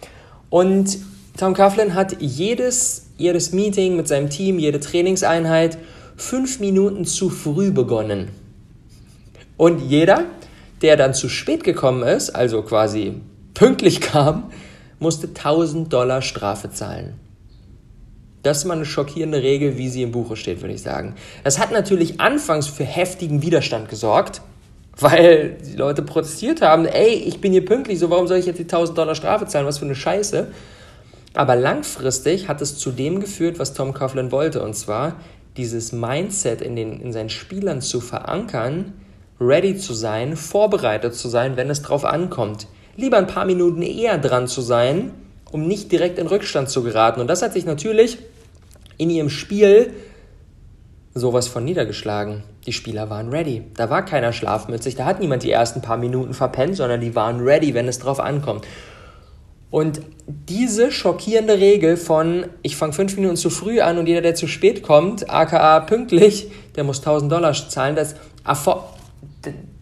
und 0.49 0.99
Tom 1.37 1.54
Coughlin 1.54 1.95
hat 1.95 2.21
jedes, 2.21 3.07
jedes 3.16 3.52
Meeting 3.52 3.97
mit 3.97 4.07
seinem 4.07 4.30
Team, 4.30 4.61
jede 4.61 4.78
Trainingseinheit 4.78 5.78
fünf 6.16 6.61
Minuten 6.61 7.04
zu 7.04 7.28
früh 7.28 7.73
begonnen. 7.73 8.28
Und 9.57 9.80
jeder, 9.80 10.25
der 10.80 10.97
dann 10.97 11.14
zu 11.14 11.28
spät 11.28 11.64
gekommen 11.64 12.04
ist, 12.04 12.30
also 12.30 12.62
quasi 12.62 13.21
pünktlich 13.54 14.00
kam, 14.00 14.52
musste 15.00 15.26
1000 15.26 15.92
Dollar 15.92 16.23
Strafe 16.23 16.71
zahlen. 16.71 17.14
Das 18.42 18.59
ist 18.59 18.64
mal 18.64 18.75
eine 18.75 18.85
schockierende 18.85 19.42
Regel, 19.42 19.78
wie 19.78 19.88
sie 19.88 20.02
im 20.02 20.12
Buche 20.12 20.37
steht, 20.37 20.61
würde 20.61 20.75
ich 20.75 20.83
sagen. 20.83 21.14
Das 21.45 21.59
hat 21.59 21.73
natürlich 21.73 22.21
anfangs 22.21 22.68
für 22.68 22.85
heftigen 22.85 23.42
Widerstand 23.42 23.88
gesorgt, 23.88 24.42
weil 24.99 25.57
die 25.64 25.76
Leute 25.76 26.02
protestiert 26.02 26.62
haben, 26.62 26.87
ey, 26.87 27.14
ich 27.14 27.40
bin 27.40 27.52
hier 27.52 27.64
pünktlich, 27.64 27.99
so 27.99 28.11
warum 28.11 28.26
soll 28.26 28.38
ich 28.38 28.47
jetzt 28.47 28.59
die 28.59 28.64
1000 28.64 28.97
Dollar 28.97 29.14
Strafe 29.14 29.47
zahlen, 29.47 29.66
was 29.66 29.78
für 29.78 29.85
eine 29.85 29.95
Scheiße. 29.95 30.49
Aber 31.35 31.57
langfristig 31.57 32.49
hat 32.49 32.61
es 32.62 32.78
zu 32.78 32.90
dem 32.90 33.21
geführt, 33.21 33.59
was 33.59 33.75
Tom 33.75 33.92
Coughlin 33.92 34.33
wollte, 34.33 34.62
und 34.62 34.75
zwar 34.75 35.16
dieses 35.57 35.92
Mindset 35.92 36.62
in, 36.62 36.76
den, 36.76 37.00
in 37.00 37.12
seinen 37.12 37.30
Spielern 37.30 37.80
zu 37.80 38.00
verankern, 38.00 38.95
ready 39.40 39.76
zu 39.76 39.95
sein, 39.95 40.37
vorbereitet 40.37 41.14
zu 41.14 41.28
sein, 41.28 41.57
wenn 41.57 41.71
es 41.71 41.83
drauf 41.83 42.04
ankommt. 42.04 42.66
Lieber 42.97 43.18
ein 43.18 43.26
paar 43.26 43.45
Minuten 43.45 43.83
eher 43.83 44.18
dran 44.18 44.49
zu 44.49 44.61
sein, 44.61 45.12
um 45.52 45.67
nicht 45.67 45.90
direkt 45.93 46.19
in 46.19 46.26
Rückstand 46.26 46.69
zu 46.69 46.83
geraten. 46.83 47.21
Und 47.21 47.28
das 47.28 47.43
hat 47.43 47.52
sich 47.52 47.64
natürlich 47.64 48.19
in 48.97 49.11
ihrem 49.11 49.31
Spiel 49.31 49.93
sowas 51.14 51.49
von 51.49 51.64
niedergeschlagen. 51.64 52.43
Die 52.67 52.73
Spieler 52.73 53.11
waren 53.11 53.31
ready. 53.31 53.64
Da 53.76 53.90
war 53.90 54.05
keiner 54.05 54.33
schlafmützig, 54.33 54.97
da 54.97 55.05
hat 55.05 55.21
niemand 55.21 55.43
die 55.43 55.50
ersten 55.50 55.81
paar 55.81 55.97
Minuten 55.97 56.35
verpennt, 56.35 56.76
sondern 56.76 57.00
die 57.00 57.14
waren 57.14 57.40
ready, 57.40 57.75
wenn 57.75 57.88
es 57.88 57.99
drauf 57.99 58.21
ankommt. 58.21 58.67
Und 59.71 60.00
diese 60.26 60.90
schockierende 60.90 61.59
Regel 61.59 61.97
von, 61.97 62.47
ich 62.62 62.76
fange 62.76 62.95
fünf 62.95 63.17
Minuten 63.17 63.37
zu 63.37 63.50
früh 63.50 63.81
an 63.81 63.99
und 63.99 64.07
jeder, 64.07 64.23
der 64.23 64.35
zu 64.35 64.47
spät 64.47 64.83
kommt, 64.83 65.28
aka 65.28 65.81
pünktlich, 65.81 66.50
der 66.76 66.85
muss 66.85 66.99
1000 67.00 67.31
Dollar 67.31 67.52
zahlen, 67.52 67.95
das, 67.95 68.14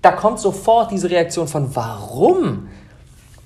da 0.02 0.12
kommt 0.12 0.40
sofort 0.40 0.90
diese 0.90 1.10
Reaktion 1.10 1.46
von, 1.46 1.74
warum? 1.76 2.68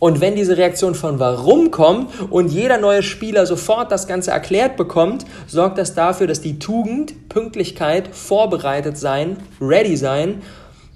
Und 0.00 0.22
wenn 0.22 0.34
diese 0.34 0.56
Reaktion 0.56 0.94
von 0.94 1.18
warum 1.20 1.70
kommt 1.70 2.10
und 2.30 2.48
jeder 2.48 2.78
neue 2.78 3.02
Spieler 3.02 3.44
sofort 3.44 3.92
das 3.92 4.08
Ganze 4.08 4.30
erklärt 4.30 4.78
bekommt, 4.78 5.26
sorgt 5.46 5.76
das 5.76 5.94
dafür, 5.94 6.26
dass 6.26 6.40
die 6.40 6.58
Tugend, 6.58 7.28
Pünktlichkeit, 7.28 8.08
vorbereitet 8.08 8.96
sein, 8.96 9.36
ready 9.60 9.96
sein, 9.96 10.40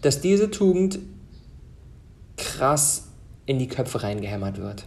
dass 0.01 0.23
diese 0.23 0.51
Tugend 0.51 0.99
krass 2.39 3.09
in 3.45 3.59
die 3.59 3.69
Köpfe 3.69 4.03
reingehämmert 4.03 4.59
wird. 4.59 4.87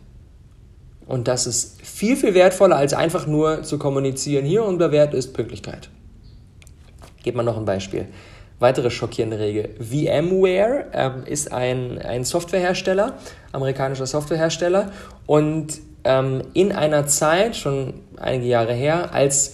Und 1.06 1.28
das 1.28 1.46
ist 1.46 1.80
viel, 1.84 2.18
viel 2.18 2.34
wertvoller, 2.34 2.76
als 2.76 2.94
einfach 2.94 3.28
nur 3.28 3.62
zu 3.62 3.78
kommunizieren, 3.78 4.46
hier 4.46 4.66
unser 4.66 4.92
Wert 4.92 5.14
ist 5.14 5.34
Pünktlichkeit. 5.34 5.90
Gebt 7.24 7.38
mal 7.38 7.44
noch 7.44 7.58
ein 7.58 7.66
Beispiel. 7.66 8.08
Weitere 8.60 8.90
schockierende 8.90 9.40
Regel. 9.40 9.70
VMware 9.80 10.86
ähm, 10.94 11.24
ist 11.26 11.52
ein, 11.52 12.00
ein 12.00 12.24
Softwarehersteller, 12.24 13.14
amerikanischer 13.52 14.08
Softwarehersteller. 14.08 14.92
Und 15.28 15.80
ähm, 16.04 16.42
in 16.54 16.72
einer 16.72 17.06
Zeit, 17.06 17.56
schon 17.56 17.94
einige 18.18 18.48
Jahre 18.48 18.74
her, 18.74 19.14
als 19.14 19.54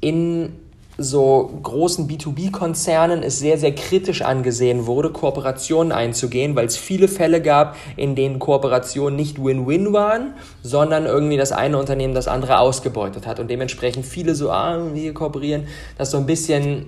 in 0.00 0.52
so 0.96 1.50
großen 1.62 2.08
B2B-Konzernen 2.08 3.22
es 3.22 3.38
sehr, 3.38 3.56
sehr 3.56 3.74
kritisch 3.74 4.20
angesehen 4.20 4.86
wurde, 4.86 5.10
Kooperationen 5.10 5.92
einzugehen, 5.92 6.54
weil 6.56 6.66
es 6.66 6.76
viele 6.76 7.08
Fälle 7.08 7.40
gab, 7.40 7.76
in 7.96 8.14
denen 8.14 8.38
Kooperationen 8.38 9.16
nicht 9.16 9.42
Win-Win 9.42 9.94
waren, 9.94 10.34
sondern 10.62 11.06
irgendwie 11.06 11.38
das 11.38 11.52
eine 11.52 11.78
Unternehmen 11.78 12.14
das 12.14 12.28
andere 12.28 12.58
ausgebeutet 12.58 13.26
hat 13.26 13.40
und 13.40 13.48
dementsprechend 13.50 14.04
viele 14.04 14.34
so, 14.34 14.50
ah, 14.50 14.78
wir 14.92 15.14
kooperieren, 15.14 15.66
das 15.96 16.10
so 16.10 16.18
ein 16.18 16.26
bisschen 16.26 16.86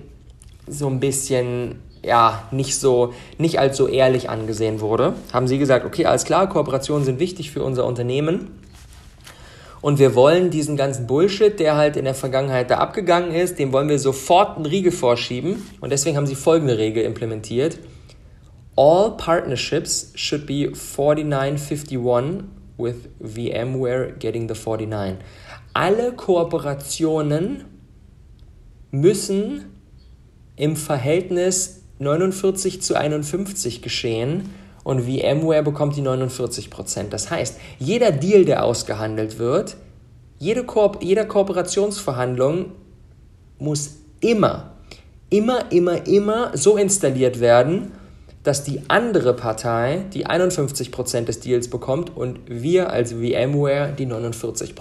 so 0.67 0.87
ein 0.87 0.99
bisschen 0.99 1.81
ja, 2.03 2.47
nicht 2.51 2.77
so, 2.77 3.13
nicht 3.37 3.59
als 3.59 3.77
so 3.77 3.87
ehrlich 3.87 4.29
angesehen 4.29 4.81
wurde, 4.81 5.13
haben 5.31 5.47
sie 5.47 5.57
gesagt, 5.57 5.85
okay, 5.85 6.05
alles 6.05 6.25
klar, 6.25 6.49
Kooperationen 6.49 7.05
sind 7.05 7.19
wichtig 7.19 7.51
für 7.51 7.63
unser 7.63 7.85
Unternehmen. 7.85 8.59
Und 9.81 9.99
wir 9.99 10.15
wollen 10.15 10.49
diesen 10.49 10.77
ganzen 10.77 11.07
Bullshit, 11.07 11.59
der 11.59 11.75
halt 11.75 11.97
in 11.97 12.05
der 12.05 12.13
Vergangenheit 12.13 12.71
da 12.71 12.77
abgegangen 12.77 13.31
ist, 13.31 13.59
dem 13.59 13.73
wollen 13.73 13.89
wir 13.89 13.99
sofort 13.99 14.55
einen 14.55 14.65
Riegel 14.65 14.93
vorschieben. 14.93 15.61
Und 15.81 15.91
deswegen 15.91 16.15
haben 16.15 16.27
sie 16.27 16.35
folgende 16.35 16.77
Regel 16.77 17.03
implementiert. 17.03 17.79
All 18.77 19.11
partnerships 19.17 20.11
should 20.15 20.45
be 20.45 20.73
4951 20.73 22.45
with 22.77 23.09
VMware 23.21 24.13
getting 24.17 24.47
the 24.47 24.55
49. 24.55 25.17
Alle 25.73 26.13
Kooperationen 26.13 27.65
müssen 28.91 29.72
im 30.55 30.75
Verhältnis 30.75 31.81
49 31.99 32.81
zu 32.81 32.95
51 32.95 33.81
geschehen 33.81 34.49
und 34.83 35.01
VMware 35.01 35.63
bekommt 35.63 35.95
die 35.95 36.01
49% 36.01 37.09
Das 37.09 37.31
heißt, 37.31 37.57
jeder 37.79 38.11
Deal, 38.11 38.45
der 38.45 38.63
ausgehandelt 38.63 39.39
wird, 39.39 39.77
jede 40.39 40.63
Ko 40.65 40.91
jeder 40.99 41.25
Kooperationsverhandlung 41.25 42.71
muss 43.59 43.95
immer, 44.19 44.73
immer, 45.29 45.71
immer, 45.71 46.05
immer 46.05 46.57
so 46.57 46.75
installiert 46.75 47.39
werden, 47.39 47.93
dass 48.43 48.65
die 48.65 48.81
andere 48.89 49.33
Partei 49.33 50.03
die 50.13 50.27
51% 50.27 51.21
des 51.21 51.39
Deals 51.39 51.69
bekommt 51.69 52.15
und 52.15 52.39
wir 52.47 52.89
als 52.91 53.13
VMware 53.13 53.93
die 53.97 54.05
49% 54.05 54.73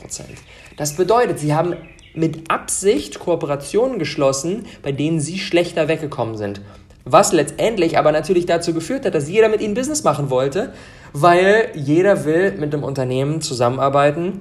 Das 0.76 0.96
bedeutet, 0.96 1.38
sie 1.38 1.54
haben 1.54 1.76
mit 2.14 2.50
Absicht 2.50 3.18
Kooperationen 3.18 3.98
geschlossen, 3.98 4.66
bei 4.82 4.92
denen 4.92 5.20
sie 5.20 5.38
schlechter 5.38 5.88
weggekommen 5.88 6.36
sind. 6.36 6.60
Was 7.04 7.32
letztendlich 7.32 7.98
aber 7.98 8.12
natürlich 8.12 8.46
dazu 8.46 8.72
geführt 8.74 9.04
hat, 9.04 9.14
dass 9.14 9.28
jeder 9.28 9.48
mit 9.48 9.60
ihnen 9.60 9.74
Business 9.74 10.04
machen 10.04 10.30
wollte, 10.30 10.72
weil 11.12 11.70
jeder 11.74 12.24
will 12.24 12.52
mit 12.52 12.72
einem 12.72 12.84
Unternehmen 12.84 13.40
zusammenarbeiten, 13.40 14.40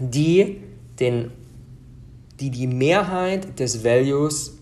die 0.00 0.62
den, 0.98 1.30
die, 2.40 2.50
die 2.50 2.66
Mehrheit 2.66 3.58
des 3.60 3.84
Values 3.84 4.58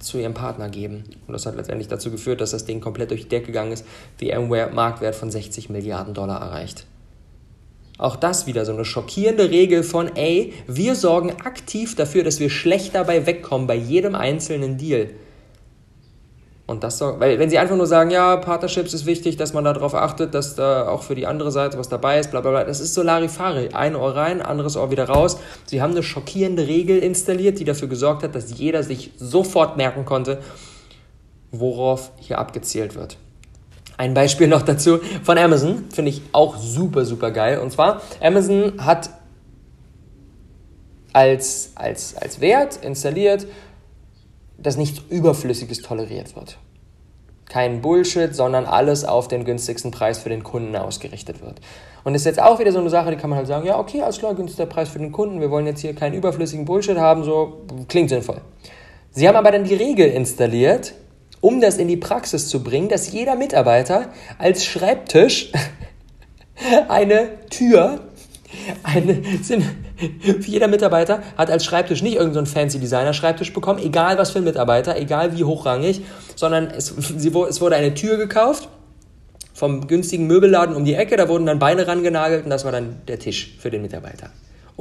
zu 0.00 0.18
ihrem 0.18 0.34
Partner 0.34 0.68
geben. 0.68 1.04
Und 1.26 1.32
das 1.32 1.46
hat 1.46 1.56
letztendlich 1.56 1.88
dazu 1.88 2.10
geführt, 2.10 2.40
dass 2.40 2.50
das 2.50 2.64
Ding 2.64 2.80
komplett 2.80 3.10
durch 3.10 3.22
die 3.22 3.28
Decke 3.28 3.46
gegangen 3.46 3.72
ist, 3.72 3.84
VMware 4.18 4.70
Marktwert 4.72 5.14
von 5.14 5.30
60 5.30 5.70
Milliarden 5.70 6.14
Dollar 6.14 6.40
erreicht. 6.40 6.86
Auch 8.02 8.16
das 8.16 8.48
wieder 8.48 8.64
so 8.64 8.72
eine 8.72 8.84
schockierende 8.84 9.50
Regel 9.50 9.84
von, 9.84 10.16
ey, 10.16 10.54
wir 10.66 10.96
sorgen 10.96 11.30
aktiv 11.44 11.94
dafür, 11.94 12.24
dass 12.24 12.40
wir 12.40 12.50
schlecht 12.50 12.96
dabei 12.96 13.26
wegkommen 13.26 13.68
bei 13.68 13.76
jedem 13.76 14.16
einzelnen 14.16 14.76
Deal. 14.76 15.10
Und 16.66 16.82
das 16.82 17.00
weil 17.00 17.38
wenn 17.38 17.48
sie 17.48 17.58
einfach 17.58 17.76
nur 17.76 17.86
sagen, 17.86 18.10
ja, 18.10 18.38
Partnerships 18.38 18.92
ist 18.92 19.06
wichtig, 19.06 19.36
dass 19.36 19.52
man 19.52 19.62
darauf 19.62 19.94
achtet, 19.94 20.34
dass 20.34 20.56
da 20.56 20.88
auch 20.88 21.04
für 21.04 21.14
die 21.14 21.28
andere 21.28 21.52
Seite 21.52 21.78
was 21.78 21.88
dabei 21.88 22.18
ist, 22.18 22.32
bla 22.32 22.40
bla 22.40 22.50
bla, 22.50 22.64
das 22.64 22.80
ist 22.80 22.94
so 22.94 23.04
Larifari. 23.04 23.68
Ein 23.68 23.94
Ohr 23.94 24.16
rein, 24.16 24.42
anderes 24.42 24.76
Ohr 24.76 24.90
wieder 24.90 25.04
raus. 25.04 25.38
Sie 25.66 25.80
haben 25.80 25.92
eine 25.92 26.02
schockierende 26.02 26.66
Regel 26.66 26.98
installiert, 26.98 27.60
die 27.60 27.64
dafür 27.64 27.86
gesorgt 27.86 28.24
hat, 28.24 28.34
dass 28.34 28.58
jeder 28.58 28.82
sich 28.82 29.12
sofort 29.16 29.76
merken 29.76 30.04
konnte, 30.06 30.40
worauf 31.52 32.10
hier 32.18 32.40
abgezielt 32.40 32.96
wird. 32.96 33.16
Ein 33.96 34.14
Beispiel 34.14 34.48
noch 34.48 34.62
dazu 34.62 34.98
von 35.22 35.38
Amazon, 35.38 35.84
finde 35.92 36.10
ich 36.10 36.22
auch 36.32 36.56
super, 36.56 37.04
super 37.04 37.30
geil. 37.30 37.58
Und 37.58 37.72
zwar, 37.72 38.02
Amazon 38.20 38.84
hat 38.84 39.10
als, 41.12 41.72
als, 41.74 42.16
als 42.16 42.40
Wert 42.40 42.76
installiert, 42.82 43.46
dass 44.58 44.76
nichts 44.76 45.02
Überflüssiges 45.10 45.78
toleriert 45.78 46.34
wird. 46.36 46.58
Kein 47.48 47.82
Bullshit, 47.82 48.34
sondern 48.34 48.64
alles 48.64 49.04
auf 49.04 49.28
den 49.28 49.44
günstigsten 49.44 49.90
Preis 49.90 50.18
für 50.18 50.30
den 50.30 50.42
Kunden 50.42 50.74
ausgerichtet 50.74 51.42
wird. 51.42 51.60
Und 52.04 52.14
das 52.14 52.22
ist 52.22 52.26
jetzt 52.26 52.40
auch 52.40 52.58
wieder 52.58 52.72
so 52.72 52.80
eine 52.80 52.88
Sache, 52.88 53.10
die 53.10 53.16
kann 53.16 53.28
man 53.28 53.36
halt 53.36 53.46
sagen, 53.46 53.66
ja, 53.66 53.78
okay, 53.78 54.00
alles 54.02 54.18
klar, 54.18 54.34
günstiger 54.34 54.66
Preis 54.66 54.88
für 54.88 54.98
den 54.98 55.12
Kunden, 55.12 55.40
wir 55.40 55.50
wollen 55.50 55.66
jetzt 55.66 55.80
hier 55.80 55.94
keinen 55.94 56.14
überflüssigen 56.14 56.64
Bullshit 56.64 56.96
haben, 56.96 57.24
so 57.24 57.60
klingt 57.88 58.08
sinnvoll. 58.08 58.40
Sie 59.10 59.28
haben 59.28 59.36
aber 59.36 59.50
dann 59.50 59.64
die 59.64 59.74
Regel 59.74 60.08
installiert, 60.08 60.94
um 61.42 61.60
das 61.60 61.76
in 61.76 61.88
die 61.88 61.98
Praxis 61.98 62.48
zu 62.48 62.62
bringen, 62.62 62.88
dass 62.88 63.12
jeder 63.12 63.34
Mitarbeiter 63.34 64.06
als 64.38 64.64
Schreibtisch 64.64 65.52
eine 66.88 67.28
Tür, 67.50 68.00
eine, 68.84 69.22
sind, 69.42 69.64
jeder 70.46 70.68
Mitarbeiter 70.68 71.22
hat 71.36 71.50
als 71.50 71.64
Schreibtisch 71.64 72.00
nicht 72.00 72.14
irgendeinen 72.14 72.46
so 72.46 72.52
fancy 72.52 72.78
Designer-Schreibtisch 72.78 73.52
bekommen, 73.52 73.80
egal 73.80 74.16
was 74.18 74.30
für 74.30 74.38
ein 74.38 74.44
Mitarbeiter, 74.44 74.96
egal 74.96 75.36
wie 75.36 75.44
hochrangig, 75.44 76.02
sondern 76.36 76.68
es, 76.68 76.86
sie, 76.86 77.32
es 77.48 77.60
wurde 77.60 77.76
eine 77.76 77.92
Tür 77.92 78.16
gekauft 78.16 78.68
vom 79.52 79.88
günstigen 79.88 80.28
Möbelladen 80.28 80.76
um 80.76 80.84
die 80.84 80.94
Ecke, 80.94 81.16
da 81.16 81.28
wurden 81.28 81.46
dann 81.46 81.58
Beine 81.58 81.88
rangenagelt 81.88 82.44
und 82.44 82.50
das 82.50 82.64
war 82.64 82.72
dann 82.72 83.02
der 83.08 83.18
Tisch 83.18 83.56
für 83.58 83.70
den 83.70 83.82
Mitarbeiter, 83.82 84.30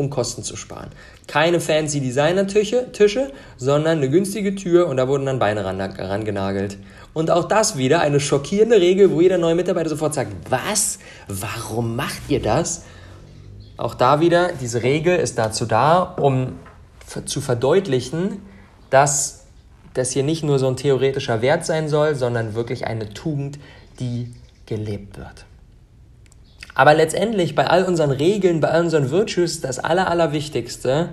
um 0.01 0.09
Kosten 0.09 0.43
zu 0.43 0.55
sparen. 0.57 0.89
Keine 1.27 1.61
fancy 1.61 2.01
Designer-Tische, 2.01 2.91
Tische, 2.91 3.31
sondern 3.57 3.99
eine 3.99 4.09
günstige 4.09 4.55
Tür 4.55 4.87
und 4.87 4.97
da 4.97 5.07
wurden 5.07 5.25
dann 5.25 5.39
Beine 5.39 5.63
ran, 5.63 5.79
rangenagelt. 5.79 6.77
Und 7.13 7.31
auch 7.31 7.45
das 7.45 7.77
wieder 7.77 8.01
eine 8.01 8.19
schockierende 8.19 8.81
Regel, 8.81 9.11
wo 9.11 9.21
jeder 9.21 9.37
neue 9.37 9.55
Mitarbeiter 9.55 9.89
sofort 9.89 10.13
sagt, 10.13 10.31
was? 10.49 10.99
Warum 11.27 11.95
macht 11.95 12.29
ihr 12.29 12.41
das? 12.41 12.83
Auch 13.77 13.95
da 13.95 14.19
wieder, 14.19 14.51
diese 14.59 14.83
Regel 14.83 15.17
ist 15.17 15.37
dazu 15.37 15.65
da, 15.65 16.01
um 16.01 16.59
zu 17.25 17.41
verdeutlichen, 17.41 18.41
dass 18.89 19.45
das 19.93 20.11
hier 20.11 20.23
nicht 20.23 20.43
nur 20.43 20.59
so 20.59 20.67
ein 20.67 20.77
theoretischer 20.77 21.41
Wert 21.41 21.65
sein 21.65 21.89
soll, 21.89 22.15
sondern 22.15 22.55
wirklich 22.55 22.87
eine 22.87 23.13
Tugend, 23.13 23.59
die 23.99 24.33
gelebt 24.65 25.17
wird. 25.17 25.45
Aber 26.73 26.93
letztendlich 26.93 27.55
bei 27.55 27.67
all 27.67 27.83
unseren 27.83 28.11
Regeln, 28.11 28.59
bei 28.59 28.69
all 28.69 28.83
unseren 28.83 29.11
Virtues, 29.11 29.61
das 29.61 29.79
Aller, 29.79 30.09
Allerwichtigste, 30.09 31.09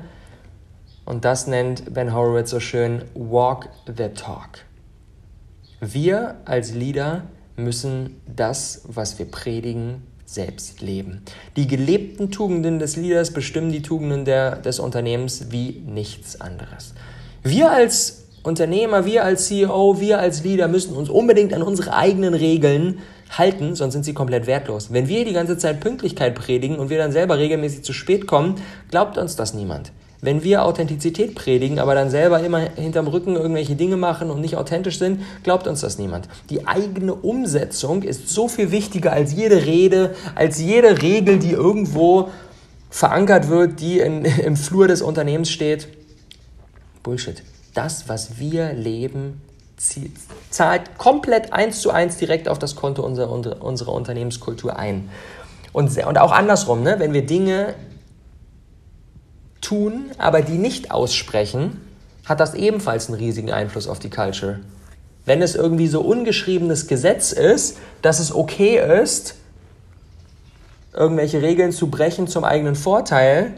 und 1.04 1.24
das 1.24 1.46
nennt 1.46 1.94
Ben 1.94 2.12
Horowitz 2.12 2.50
so 2.50 2.60
schön, 2.60 3.02
walk 3.14 3.70
the 3.86 4.08
talk. 4.14 4.64
Wir 5.80 6.36
als 6.44 6.74
Leader 6.74 7.22
müssen 7.56 8.20
das, 8.26 8.82
was 8.84 9.18
wir 9.18 9.30
predigen, 9.30 10.02
selbst 10.26 10.82
leben. 10.82 11.22
Die 11.56 11.66
gelebten 11.66 12.30
Tugenden 12.30 12.78
des 12.78 12.96
Leaders 12.96 13.32
bestimmen 13.32 13.72
die 13.72 13.80
Tugenden 13.80 14.26
der, 14.26 14.56
des 14.56 14.78
Unternehmens 14.78 15.50
wie 15.50 15.82
nichts 15.86 16.40
anderes. 16.42 16.92
Wir 17.42 17.72
als 17.72 18.26
Unternehmer, 18.42 19.06
wir 19.06 19.24
als 19.24 19.46
CEO, 19.46 20.00
wir 20.00 20.18
als 20.18 20.44
Leader 20.44 20.68
müssen 20.68 20.94
uns 20.94 21.08
unbedingt 21.08 21.54
an 21.54 21.62
unsere 21.62 21.94
eigenen 21.94 22.34
Regeln 22.34 22.98
halten, 23.30 23.74
sonst 23.74 23.92
sind 23.92 24.04
sie 24.04 24.14
komplett 24.14 24.46
wertlos. 24.46 24.92
Wenn 24.92 25.08
wir 25.08 25.24
die 25.24 25.32
ganze 25.32 25.58
Zeit 25.58 25.80
Pünktlichkeit 25.80 26.34
predigen 26.34 26.78
und 26.78 26.90
wir 26.90 26.98
dann 26.98 27.12
selber 27.12 27.38
regelmäßig 27.38 27.84
zu 27.84 27.92
spät 27.92 28.26
kommen, 28.26 28.56
glaubt 28.90 29.18
uns 29.18 29.36
das 29.36 29.54
niemand. 29.54 29.92
Wenn 30.20 30.42
wir 30.42 30.64
Authentizität 30.64 31.36
predigen, 31.36 31.78
aber 31.78 31.94
dann 31.94 32.10
selber 32.10 32.40
immer 32.40 32.58
hinterm 32.58 33.06
Rücken 33.06 33.36
irgendwelche 33.36 33.76
Dinge 33.76 33.96
machen 33.96 34.30
und 34.30 34.40
nicht 34.40 34.56
authentisch 34.56 34.98
sind, 34.98 35.20
glaubt 35.44 35.68
uns 35.68 35.80
das 35.80 35.98
niemand. 35.98 36.28
Die 36.50 36.66
eigene 36.66 37.14
Umsetzung 37.14 38.02
ist 38.02 38.28
so 38.28 38.48
viel 38.48 38.72
wichtiger 38.72 39.12
als 39.12 39.32
jede 39.32 39.64
Rede, 39.64 40.16
als 40.34 40.60
jede 40.60 41.02
Regel, 41.02 41.38
die 41.38 41.52
irgendwo 41.52 42.30
verankert 42.90 43.48
wird, 43.48 43.80
die 43.80 44.00
in, 44.00 44.24
im 44.24 44.56
Flur 44.56 44.88
des 44.88 45.02
Unternehmens 45.02 45.50
steht. 45.50 45.86
Bullshit. 47.04 47.42
Das, 47.74 48.08
was 48.08 48.40
wir 48.40 48.72
leben, 48.72 49.40
zahlt 50.50 50.98
komplett 50.98 51.52
eins 51.52 51.80
zu 51.80 51.90
eins 51.90 52.16
direkt 52.16 52.48
auf 52.48 52.58
das 52.58 52.76
Konto 52.76 53.02
unserer, 53.02 53.30
unserer 53.62 53.92
Unternehmenskultur 53.92 54.76
ein. 54.76 55.08
Und, 55.72 55.96
und 56.04 56.18
auch 56.18 56.32
andersrum, 56.32 56.82
ne? 56.82 56.96
wenn 56.98 57.12
wir 57.12 57.24
Dinge 57.24 57.74
tun, 59.60 60.10
aber 60.18 60.42
die 60.42 60.58
nicht 60.58 60.90
aussprechen, 60.90 61.80
hat 62.24 62.40
das 62.40 62.54
ebenfalls 62.54 63.08
einen 63.08 63.18
riesigen 63.18 63.52
Einfluss 63.52 63.88
auf 63.88 63.98
die 63.98 64.10
Culture. 64.10 64.60
Wenn 65.24 65.42
es 65.42 65.54
irgendwie 65.54 65.88
so 65.88 66.00
ungeschriebenes 66.00 66.86
Gesetz 66.86 67.32
ist, 67.32 67.78
dass 68.02 68.18
es 68.18 68.34
okay 68.34 68.78
ist, 69.02 69.34
irgendwelche 70.92 71.42
Regeln 71.42 71.70
zu 71.72 71.88
brechen 71.88 72.28
zum 72.28 72.44
eigenen 72.44 72.74
Vorteil, 72.74 73.54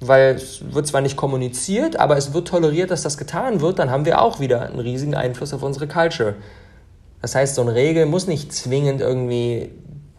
weil 0.00 0.34
es 0.34 0.72
wird 0.72 0.86
zwar 0.86 1.02
nicht 1.02 1.16
kommuniziert, 1.16 1.98
aber 1.98 2.16
es 2.16 2.32
wird 2.32 2.48
toleriert, 2.48 2.90
dass 2.90 3.02
das 3.02 3.18
getan 3.18 3.60
wird, 3.60 3.78
dann 3.78 3.90
haben 3.90 4.06
wir 4.06 4.22
auch 4.22 4.40
wieder 4.40 4.62
einen 4.62 4.80
riesigen 4.80 5.14
Einfluss 5.14 5.52
auf 5.52 5.62
unsere 5.62 5.86
Culture. 5.86 6.36
Das 7.20 7.34
heißt, 7.34 7.54
so 7.54 7.62
eine 7.62 7.74
Regel 7.74 8.06
muss 8.06 8.26
nicht 8.26 8.52
zwingend 8.52 9.02
irgendwie 9.02 9.70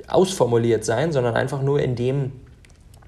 ausformuliert 0.08 0.86
sein, 0.86 1.12
sondern 1.12 1.36
einfach 1.36 1.62
nur 1.63 1.80
in 1.82 1.96
dem 1.96 2.32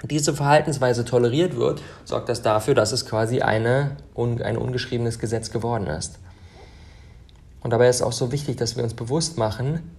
diese 0.04 0.34
Verhaltensweise 0.34 1.06
toleriert 1.06 1.56
wird, 1.56 1.82
sorgt 2.04 2.28
das 2.28 2.42
dafür, 2.42 2.76
dass 2.76 2.92
es 2.92 3.06
quasi 3.06 3.42
eine, 3.42 3.96
ein 4.16 4.58
ungeschriebenes 4.58 5.18
Gesetz 5.18 5.50
geworden 5.50 5.88
ist. 5.88 6.20
Und 7.62 7.72
dabei 7.72 7.88
ist 7.88 8.02
auch 8.02 8.12
so 8.12 8.32
wichtig, 8.34 8.58
dass 8.58 8.76
wir 8.76 8.84
uns 8.84 8.94
bewusst 8.94 9.38
machen, 9.38 9.92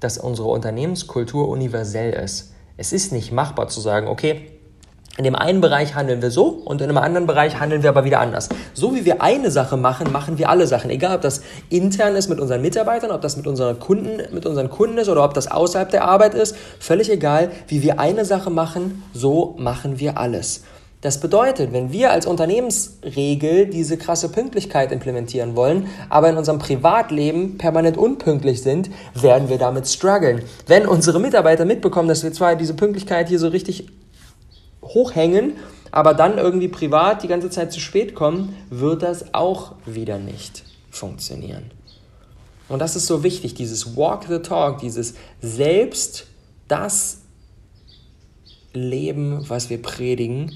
dass 0.00 0.18
unsere 0.18 0.48
Unternehmenskultur 0.48 1.48
universell 1.48 2.12
ist. 2.12 2.52
Es 2.76 2.92
ist 2.92 3.12
nicht 3.12 3.30
machbar 3.30 3.68
zu 3.68 3.80
sagen, 3.80 4.08
okay, 4.08 4.50
in 5.16 5.24
dem 5.24 5.34
einen 5.34 5.60
Bereich 5.60 5.94
handeln 5.94 6.22
wir 6.22 6.30
so 6.30 6.46
und 6.46 6.80
in 6.80 6.88
einem 6.88 6.98
anderen 6.98 7.26
Bereich 7.26 7.58
handeln 7.58 7.82
wir 7.82 7.90
aber 7.90 8.04
wieder 8.04 8.20
anders. 8.20 8.48
So 8.74 8.94
wie 8.94 9.04
wir 9.04 9.20
eine 9.20 9.50
Sache 9.50 9.76
machen, 9.76 10.12
machen 10.12 10.38
wir 10.38 10.48
alle 10.48 10.66
Sachen. 10.66 10.88
Egal, 10.88 11.16
ob 11.16 11.20
das 11.20 11.42
intern 11.68 12.14
ist 12.16 12.28
mit 12.28 12.40
unseren 12.40 12.62
Mitarbeitern, 12.62 13.10
ob 13.10 13.20
das 13.20 13.36
mit 13.36 13.46
unseren 13.46 13.78
Kunden, 13.80 14.22
mit 14.32 14.46
unseren 14.46 14.70
Kunden 14.70 14.98
ist 14.98 15.08
oder 15.08 15.24
ob 15.24 15.34
das 15.34 15.50
außerhalb 15.50 15.90
der 15.90 16.04
Arbeit 16.04 16.34
ist. 16.34 16.56
Völlig 16.78 17.10
egal, 17.10 17.50
wie 17.66 17.82
wir 17.82 17.98
eine 17.98 18.24
Sache 18.24 18.50
machen, 18.50 19.02
so 19.12 19.56
machen 19.58 19.98
wir 19.98 20.16
alles. 20.16 20.62
Das 21.02 21.18
bedeutet, 21.18 21.72
wenn 21.72 21.92
wir 21.92 22.10
als 22.12 22.26
Unternehmensregel 22.26 23.66
diese 23.66 23.96
krasse 23.96 24.28
Pünktlichkeit 24.28 24.92
implementieren 24.92 25.56
wollen, 25.56 25.86
aber 26.10 26.28
in 26.28 26.36
unserem 26.36 26.58
Privatleben 26.58 27.56
permanent 27.56 27.96
unpünktlich 27.96 28.62
sind, 28.62 28.90
werden 29.14 29.48
wir 29.48 29.56
damit 29.56 29.88
strugglen. 29.88 30.42
Wenn 30.66 30.86
unsere 30.86 31.18
Mitarbeiter 31.18 31.64
mitbekommen, 31.64 32.08
dass 32.08 32.22
wir 32.22 32.32
zwar 32.32 32.54
diese 32.54 32.74
Pünktlichkeit 32.74 33.28
hier 33.28 33.38
so 33.38 33.48
richtig 33.48 33.86
hochhängen, 34.94 35.54
aber 35.90 36.14
dann 36.14 36.38
irgendwie 36.38 36.68
privat 36.68 37.22
die 37.22 37.28
ganze 37.28 37.50
Zeit 37.50 37.72
zu 37.72 37.80
spät 37.80 38.14
kommen, 38.14 38.54
wird 38.70 39.02
das 39.02 39.34
auch 39.34 39.74
wieder 39.86 40.18
nicht 40.18 40.64
funktionieren. 40.90 41.70
Und 42.68 42.78
das 42.78 42.94
ist 42.94 43.06
so 43.06 43.24
wichtig, 43.24 43.54
dieses 43.54 43.96
Walk 43.96 44.26
the 44.28 44.38
Talk, 44.38 44.78
dieses 44.78 45.14
selbst 45.40 46.26
das 46.68 47.18
Leben, 48.72 49.44
was 49.48 49.70
wir 49.70 49.82
predigen, 49.82 50.52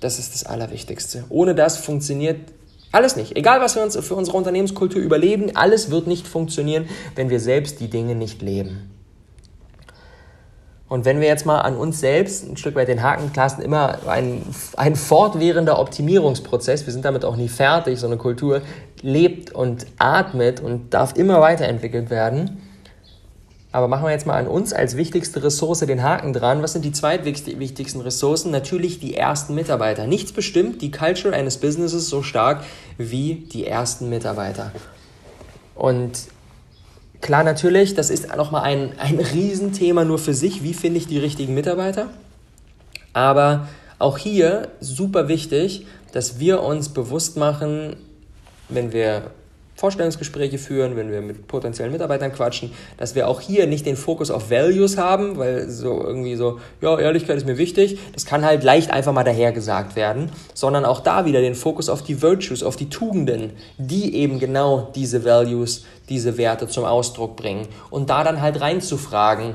das 0.00 0.20
ist 0.20 0.34
das 0.34 0.44
Allerwichtigste. 0.44 1.24
Ohne 1.28 1.56
das 1.56 1.76
funktioniert 1.76 2.38
alles 2.92 3.16
nicht. 3.16 3.36
Egal, 3.36 3.60
was 3.60 3.74
wir 3.74 3.82
uns 3.82 3.96
für 3.96 4.14
unsere 4.14 4.36
Unternehmenskultur 4.36 5.02
überleben, 5.02 5.54
alles 5.56 5.90
wird 5.90 6.06
nicht 6.06 6.26
funktionieren, 6.26 6.88
wenn 7.16 7.30
wir 7.30 7.40
selbst 7.40 7.80
die 7.80 7.88
Dinge 7.88 8.14
nicht 8.14 8.40
leben. 8.40 8.90
Und 10.88 11.04
wenn 11.04 11.20
wir 11.20 11.28
jetzt 11.28 11.44
mal 11.44 11.60
an 11.60 11.76
uns 11.76 12.00
selbst 12.00 12.48
ein 12.48 12.56
Stück 12.56 12.74
weit 12.74 12.88
den 12.88 13.02
Haken, 13.02 13.30
ist 13.44 13.60
immer 13.60 13.98
ein, 14.08 14.42
ein 14.76 14.96
fortwährender 14.96 15.78
Optimierungsprozess, 15.78 16.86
wir 16.86 16.92
sind 16.92 17.04
damit 17.04 17.24
auch 17.24 17.36
nie 17.36 17.48
fertig, 17.48 17.98
so 17.98 18.06
eine 18.06 18.16
Kultur 18.16 18.62
lebt 19.02 19.54
und 19.54 19.86
atmet 19.98 20.60
und 20.60 20.94
darf 20.94 21.14
immer 21.14 21.40
weiterentwickelt 21.40 22.08
werden. 22.08 22.62
Aber 23.70 23.86
machen 23.86 24.04
wir 24.04 24.12
jetzt 24.12 24.26
mal 24.26 24.38
an 24.38 24.46
uns 24.46 24.72
als 24.72 24.96
wichtigste 24.96 25.42
Ressource 25.44 25.80
den 25.80 26.02
Haken 26.02 26.32
dran. 26.32 26.62
Was 26.62 26.72
sind 26.72 26.86
die 26.86 26.92
zweitwichtigsten 26.92 28.00
Ressourcen? 28.00 28.50
Natürlich 28.50 28.98
die 28.98 29.14
ersten 29.14 29.54
Mitarbeiter. 29.54 30.06
Nichts 30.06 30.32
bestimmt 30.32 30.80
die 30.80 30.90
Culture 30.90 31.34
eines 31.34 31.58
Businesses 31.58 32.08
so 32.08 32.22
stark 32.22 32.64
wie 32.96 33.34
die 33.34 33.66
ersten 33.66 34.08
Mitarbeiter. 34.08 34.72
Und 35.74 36.12
Klar, 37.20 37.42
natürlich, 37.42 37.94
das 37.94 38.10
ist 38.10 38.34
nochmal 38.36 38.62
ein, 38.62 38.92
ein 38.98 39.18
Riesenthema 39.18 40.04
nur 40.04 40.18
für 40.18 40.34
sich. 40.34 40.62
Wie 40.62 40.74
finde 40.74 40.98
ich 40.98 41.06
die 41.06 41.18
richtigen 41.18 41.54
Mitarbeiter? 41.54 42.08
Aber 43.12 43.68
auch 43.98 44.18
hier 44.18 44.68
super 44.80 45.28
wichtig, 45.28 45.86
dass 46.12 46.38
wir 46.38 46.62
uns 46.62 46.90
bewusst 46.90 47.36
machen, 47.36 47.96
wenn 48.68 48.92
wir 48.92 49.30
Vorstellungsgespräche 49.78 50.58
führen, 50.58 50.96
wenn 50.96 51.12
wir 51.12 51.20
mit 51.20 51.46
potenziellen 51.46 51.92
Mitarbeitern 51.92 52.32
quatschen, 52.32 52.72
dass 52.96 53.14
wir 53.14 53.28
auch 53.28 53.40
hier 53.40 53.68
nicht 53.68 53.86
den 53.86 53.96
Fokus 53.96 54.28
auf 54.28 54.50
Values 54.50 54.98
haben, 54.98 55.38
weil 55.38 55.70
so 55.70 56.02
irgendwie 56.02 56.34
so, 56.34 56.58
ja, 56.80 56.98
Ehrlichkeit 56.98 57.36
ist 57.36 57.46
mir 57.46 57.58
wichtig, 57.58 57.96
das 58.12 58.26
kann 58.26 58.44
halt 58.44 58.64
leicht 58.64 58.90
einfach 58.90 59.12
mal 59.12 59.22
dahergesagt 59.22 59.94
werden, 59.94 60.32
sondern 60.52 60.84
auch 60.84 60.98
da 60.98 61.26
wieder 61.26 61.40
den 61.40 61.54
Fokus 61.54 61.88
auf 61.88 62.02
die 62.02 62.20
Virtues, 62.22 62.64
auf 62.64 62.74
die 62.74 62.90
Tugenden, 62.90 63.52
die 63.78 64.16
eben 64.16 64.40
genau 64.40 64.90
diese 64.96 65.24
Values, 65.24 65.84
diese 66.08 66.36
Werte 66.38 66.66
zum 66.66 66.84
Ausdruck 66.84 67.36
bringen. 67.36 67.68
Und 67.88 68.10
da 68.10 68.24
dann 68.24 68.40
halt 68.40 68.60
reinzufragen, 68.60 69.54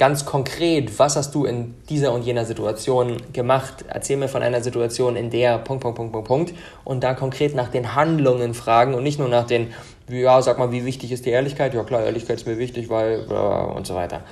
ganz 0.00 0.24
konkret, 0.24 0.98
was 0.98 1.14
hast 1.14 1.34
du 1.34 1.44
in 1.44 1.74
dieser 1.90 2.14
und 2.14 2.22
jener 2.22 2.46
Situation 2.46 3.18
gemacht? 3.34 3.84
Erzähl 3.86 4.16
mir 4.16 4.28
von 4.28 4.42
einer 4.42 4.62
Situation, 4.62 5.14
in 5.14 5.28
der 5.28 5.58
Punkt, 5.58 5.82
Punkt, 5.82 5.96
Punkt, 5.98 6.12
Punkt, 6.12 6.26
Punkt 6.26 6.54
und 6.84 7.04
da 7.04 7.12
konkret 7.12 7.54
nach 7.54 7.68
den 7.68 7.94
Handlungen 7.94 8.54
fragen 8.54 8.94
und 8.94 9.02
nicht 9.02 9.18
nur 9.18 9.28
nach 9.28 9.46
den, 9.46 9.74
ja, 10.08 10.40
sag 10.40 10.58
mal, 10.58 10.72
wie 10.72 10.86
wichtig 10.86 11.12
ist 11.12 11.26
die 11.26 11.30
Ehrlichkeit? 11.30 11.74
Ja 11.74 11.84
klar, 11.84 12.02
Ehrlichkeit 12.02 12.38
ist 12.38 12.46
mir 12.46 12.56
wichtig, 12.56 12.88
weil 12.88 13.26
und 13.26 13.86
so 13.86 13.94
weiter. 13.94 14.22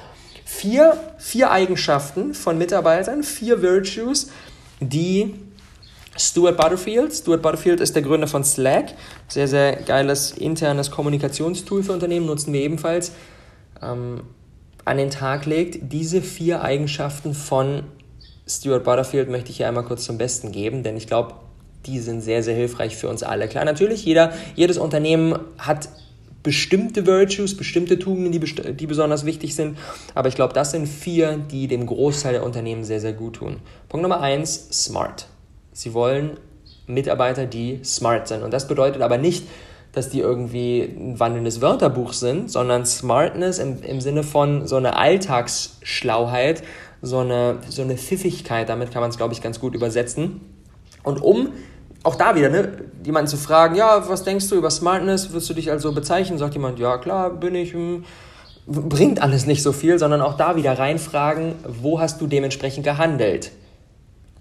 Vier, 0.46 0.96
vier 1.18 1.50
Eigenschaften 1.50 2.32
von 2.32 2.56
Mitarbeitern, 2.56 3.22
vier 3.22 3.60
Virtues, 3.60 4.30
die 4.80 5.34
Stuart 6.16 6.56
Butterfield. 6.56 7.12
Stuart 7.12 7.42
Butterfield 7.42 7.80
ist 7.80 7.94
der 7.94 8.00
Gründer 8.00 8.26
von 8.26 8.42
Slack. 8.42 8.94
Sehr, 9.28 9.46
sehr 9.46 9.76
geiles 9.76 10.32
internes 10.32 10.90
Kommunikationstool 10.90 11.82
für 11.82 11.92
Unternehmen, 11.92 12.24
nutzen 12.24 12.54
wir 12.54 12.62
ebenfalls. 12.62 13.12
Ähm, 13.82 14.22
an 14.88 14.96
den 14.96 15.10
Tag 15.10 15.46
legt. 15.46 15.92
Diese 15.92 16.22
vier 16.22 16.62
Eigenschaften 16.62 17.34
von 17.34 17.84
Stuart 18.46 18.84
Butterfield 18.84 19.28
möchte 19.28 19.50
ich 19.50 19.58
hier 19.58 19.68
einmal 19.68 19.84
kurz 19.84 20.04
zum 20.04 20.18
Besten 20.18 20.52
geben, 20.52 20.82
denn 20.82 20.96
ich 20.96 21.06
glaube, 21.06 21.34
die 21.86 21.98
sind 22.00 22.22
sehr, 22.22 22.42
sehr 22.42 22.54
hilfreich 22.54 22.96
für 22.96 23.08
uns 23.08 23.22
alle. 23.22 23.48
Klar, 23.48 23.64
natürlich, 23.64 24.04
jeder, 24.04 24.32
jedes 24.56 24.78
Unternehmen 24.78 25.38
hat 25.58 25.88
bestimmte 26.42 27.06
Virtues, 27.06 27.56
bestimmte 27.56 27.98
Tugenden, 27.98 28.32
die, 28.32 28.40
die 28.74 28.86
besonders 28.86 29.26
wichtig 29.26 29.54
sind. 29.54 29.76
Aber 30.14 30.28
ich 30.28 30.34
glaube, 30.34 30.54
das 30.54 30.70
sind 30.70 30.86
vier, 30.86 31.36
die 31.36 31.66
dem 31.68 31.86
Großteil 31.86 32.32
der 32.32 32.44
Unternehmen 32.44 32.84
sehr, 32.84 33.00
sehr 33.00 33.12
gut 33.12 33.36
tun. 33.36 33.56
Punkt 33.88 34.02
Nummer 34.02 34.20
eins, 34.20 34.68
smart. 34.72 35.26
Sie 35.72 35.94
wollen 35.94 36.38
Mitarbeiter, 36.86 37.46
die 37.46 37.80
smart 37.84 38.28
sind. 38.28 38.42
Und 38.42 38.52
das 38.52 38.66
bedeutet 38.66 39.02
aber 39.02 39.18
nicht, 39.18 39.46
dass 39.98 40.08
die 40.08 40.20
irgendwie 40.20 40.80
ein 40.82 41.20
wandelndes 41.20 41.60
Wörterbuch 41.60 42.12
sind, 42.12 42.50
sondern 42.50 42.86
Smartness 42.86 43.58
im, 43.58 43.82
im 43.82 44.00
Sinne 44.00 44.22
von 44.22 44.66
so 44.66 44.76
eine 44.76 44.96
Alltagsschlauheit, 44.96 46.62
so 47.02 47.18
eine, 47.18 47.58
so 47.68 47.82
eine 47.82 47.96
Pfiffigkeit, 47.96 48.68
damit 48.68 48.90
kann 48.92 49.02
man 49.02 49.10
es, 49.10 49.16
glaube 49.16 49.34
ich, 49.34 49.42
ganz 49.42 49.60
gut 49.60 49.74
übersetzen. 49.74 50.40
Und 51.02 51.20
um 51.20 51.50
auch 52.04 52.14
da 52.14 52.36
wieder, 52.36 52.48
ne, 52.48 52.84
jemanden 53.04 53.28
zu 53.28 53.36
fragen, 53.36 53.74
ja, 53.74 54.08
was 54.08 54.22
denkst 54.22 54.48
du 54.48 54.54
über 54.54 54.70
Smartness, 54.70 55.30
würdest 55.30 55.50
du 55.50 55.54
dich 55.54 55.70
also 55.70 55.92
bezeichnen? 55.92 56.38
Sagt 56.38 56.54
jemand, 56.54 56.78
ja, 56.78 56.96
klar, 56.98 57.30
bin 57.30 57.54
ich, 57.54 57.72
hm, 57.72 58.04
bringt 58.66 59.20
alles 59.20 59.46
nicht 59.46 59.62
so 59.62 59.72
viel, 59.72 59.98
sondern 59.98 60.20
auch 60.20 60.36
da 60.36 60.54
wieder 60.56 60.78
reinfragen, 60.78 61.54
wo 61.66 62.00
hast 62.00 62.20
du 62.20 62.26
dementsprechend 62.26 62.84
gehandelt? 62.84 63.50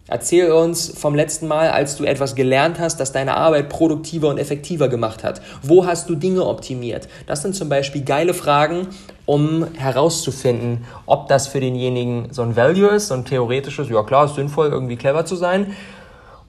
Erzähl 0.09 0.51
uns 0.53 0.97
vom 0.97 1.15
letzten 1.15 1.47
Mal, 1.47 1.69
als 1.69 1.97
du 1.97 2.05
etwas 2.05 2.33
gelernt 2.33 2.79
hast, 2.79 2.99
das 2.99 3.11
deine 3.11 3.35
Arbeit 3.35 3.67
produktiver 3.67 4.29
und 4.29 4.37
effektiver 4.37 4.87
gemacht 4.87 5.23
hat. 5.23 5.41
Wo 5.61 5.85
hast 5.85 6.09
du 6.09 6.15
Dinge 6.15 6.45
optimiert? 6.45 7.09
Das 7.25 7.41
sind 7.41 7.55
zum 7.55 7.67
Beispiel 7.67 8.05
geile 8.05 8.33
Fragen, 8.33 8.87
um 9.25 9.67
herauszufinden, 9.75 10.85
ob 11.05 11.27
das 11.27 11.47
für 11.47 11.59
denjenigen 11.59 12.29
so 12.31 12.41
ein 12.41 12.55
Value 12.55 12.87
ist, 12.87 13.09
so 13.09 13.15
ein 13.15 13.25
theoretisches, 13.25 13.89
ja 13.89 14.01
klar, 14.03 14.25
ist 14.25 14.35
sinnvoll, 14.35 14.69
irgendwie 14.69 14.95
clever 14.95 15.25
zu 15.25 15.35
sein, 15.35 15.75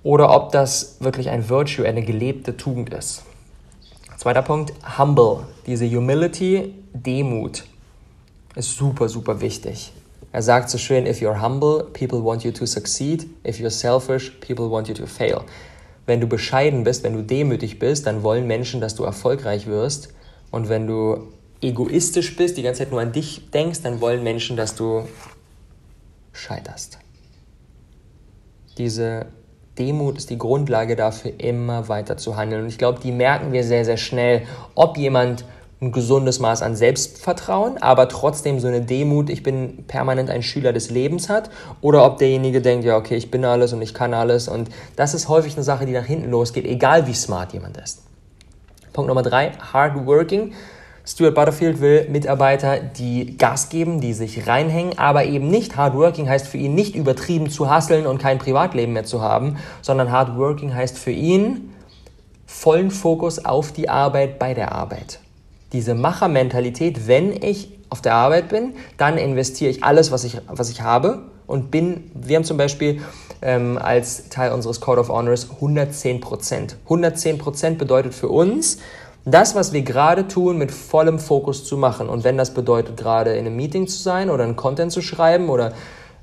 oder 0.04 0.30
ob 0.34 0.52
das 0.52 0.98
wirklich 1.00 1.28
ein 1.28 1.48
Virtue, 1.48 1.84
eine 1.84 2.02
gelebte 2.02 2.56
Tugend 2.56 2.94
ist. 2.94 3.24
Zweiter 4.16 4.42
Punkt, 4.42 4.72
humble. 4.98 5.46
Diese 5.66 5.88
Humility, 5.90 6.74
Demut, 6.92 7.64
ist 8.54 8.76
super, 8.76 9.08
super 9.08 9.40
wichtig. 9.40 9.92
Er 10.38 10.42
sagt 10.42 10.70
so 10.70 10.78
schön, 10.78 11.04
if 11.04 11.20
you're 11.20 11.42
humble, 11.42 11.82
people 11.92 12.22
want 12.22 12.44
you 12.44 12.52
to 12.52 12.64
succeed. 12.64 13.28
If 13.44 13.58
you're 13.58 13.72
selfish, 13.72 14.30
people 14.38 14.70
want 14.70 14.86
you 14.86 14.94
to 14.94 15.04
fail. 15.04 15.42
Wenn 16.06 16.20
du 16.20 16.28
bescheiden 16.28 16.84
bist, 16.84 17.02
wenn 17.02 17.14
du 17.14 17.24
demütig 17.24 17.80
bist, 17.80 18.06
dann 18.06 18.22
wollen 18.22 18.46
Menschen, 18.46 18.80
dass 18.80 18.94
du 18.94 19.02
erfolgreich 19.02 19.66
wirst. 19.66 20.14
Und 20.52 20.68
wenn 20.68 20.86
du 20.86 21.32
egoistisch 21.60 22.36
bist, 22.36 22.56
die 22.56 22.62
ganze 22.62 22.84
Zeit 22.84 22.92
nur 22.92 23.00
an 23.00 23.10
dich 23.10 23.50
denkst, 23.50 23.82
dann 23.82 24.00
wollen 24.00 24.22
Menschen, 24.22 24.56
dass 24.56 24.76
du 24.76 25.08
scheiterst. 26.32 27.00
Diese 28.78 29.26
Demut 29.76 30.18
ist 30.18 30.30
die 30.30 30.38
Grundlage 30.38 30.94
dafür, 30.94 31.32
immer 31.38 31.88
weiter 31.88 32.16
zu 32.16 32.36
handeln. 32.36 32.62
Und 32.62 32.68
ich 32.68 32.78
glaube, 32.78 33.00
die 33.00 33.10
merken 33.10 33.50
wir 33.50 33.64
sehr, 33.64 33.84
sehr 33.84 33.96
schnell, 33.96 34.42
ob 34.76 34.98
jemand 34.98 35.44
ein 35.80 35.92
gesundes 35.92 36.40
Maß 36.40 36.62
an 36.62 36.74
Selbstvertrauen, 36.74 37.78
aber 37.78 38.08
trotzdem 38.08 38.58
so 38.58 38.66
eine 38.66 38.80
Demut, 38.80 39.30
ich 39.30 39.44
bin 39.44 39.84
permanent 39.86 40.28
ein 40.28 40.42
Schüler 40.42 40.72
des 40.72 40.90
Lebens 40.90 41.28
hat, 41.28 41.50
oder 41.80 42.04
ob 42.04 42.18
derjenige 42.18 42.60
denkt, 42.60 42.84
ja, 42.84 42.96
okay, 42.96 43.14
ich 43.14 43.30
bin 43.30 43.44
alles 43.44 43.72
und 43.72 43.80
ich 43.80 43.94
kann 43.94 44.12
alles. 44.12 44.48
Und 44.48 44.70
das 44.96 45.14
ist 45.14 45.28
häufig 45.28 45.54
eine 45.54 45.62
Sache, 45.62 45.86
die 45.86 45.92
nach 45.92 46.04
hinten 46.04 46.30
losgeht, 46.30 46.64
egal 46.64 47.06
wie 47.06 47.14
smart 47.14 47.52
jemand 47.52 47.76
ist. 47.76 48.02
Punkt 48.92 49.08
Nummer 49.08 49.22
drei, 49.22 49.52
hardworking. 49.72 50.52
Stuart 51.06 51.36
Butterfield 51.36 51.80
will 51.80 52.06
Mitarbeiter, 52.10 52.80
die 52.80 53.38
Gas 53.38 53.70
geben, 53.70 54.00
die 54.00 54.12
sich 54.12 54.46
reinhängen, 54.46 54.98
aber 54.98 55.24
eben 55.24 55.48
nicht 55.48 55.76
hardworking 55.76 56.28
heißt 56.28 56.48
für 56.48 56.58
ihn 56.58 56.74
nicht 56.74 56.96
übertrieben 56.96 57.48
zu 57.48 57.70
hasseln 57.70 58.06
und 58.06 58.18
kein 58.18 58.38
Privatleben 58.38 58.92
mehr 58.92 59.04
zu 59.04 59.22
haben, 59.22 59.56
sondern 59.80 60.10
hardworking 60.10 60.74
heißt 60.74 60.98
für 60.98 61.12
ihn 61.12 61.72
vollen 62.44 62.90
Fokus 62.90 63.44
auf 63.44 63.72
die 63.72 63.88
Arbeit 63.88 64.38
bei 64.38 64.52
der 64.52 64.72
Arbeit 64.72 65.20
diese 65.72 65.94
Machermentalität, 65.94 67.06
wenn 67.06 67.32
ich 67.32 67.70
auf 67.90 68.02
der 68.02 68.14
Arbeit 68.14 68.48
bin, 68.48 68.74
dann 68.96 69.18
investiere 69.18 69.70
ich 69.70 69.84
alles, 69.84 70.10
was 70.10 70.24
ich, 70.24 70.38
was 70.48 70.70
ich 70.70 70.82
habe 70.82 71.22
und 71.46 71.70
bin, 71.70 72.10
wir 72.14 72.36
haben 72.36 72.44
zum 72.44 72.56
Beispiel 72.56 73.00
ähm, 73.40 73.78
als 73.78 74.28
Teil 74.28 74.52
unseres 74.52 74.80
Code 74.80 75.00
of 75.00 75.08
Honors 75.08 75.48
110 75.50 76.20
Prozent. 76.20 76.76
110 76.84 77.38
Prozent 77.38 77.78
bedeutet 77.78 78.14
für 78.14 78.28
uns, 78.28 78.78
das, 79.24 79.54
was 79.54 79.72
wir 79.72 79.82
gerade 79.82 80.28
tun, 80.28 80.58
mit 80.58 80.70
vollem 80.70 81.18
Fokus 81.18 81.64
zu 81.64 81.76
machen. 81.76 82.08
Und 82.08 82.24
wenn 82.24 82.38
das 82.38 82.54
bedeutet, 82.54 82.96
gerade 82.96 83.32
in 83.32 83.46
einem 83.46 83.56
Meeting 83.56 83.86
zu 83.86 83.98
sein 83.98 84.30
oder 84.30 84.44
einen 84.44 84.56
Content 84.56 84.92
zu 84.92 85.02
schreiben 85.02 85.48
oder 85.48 85.72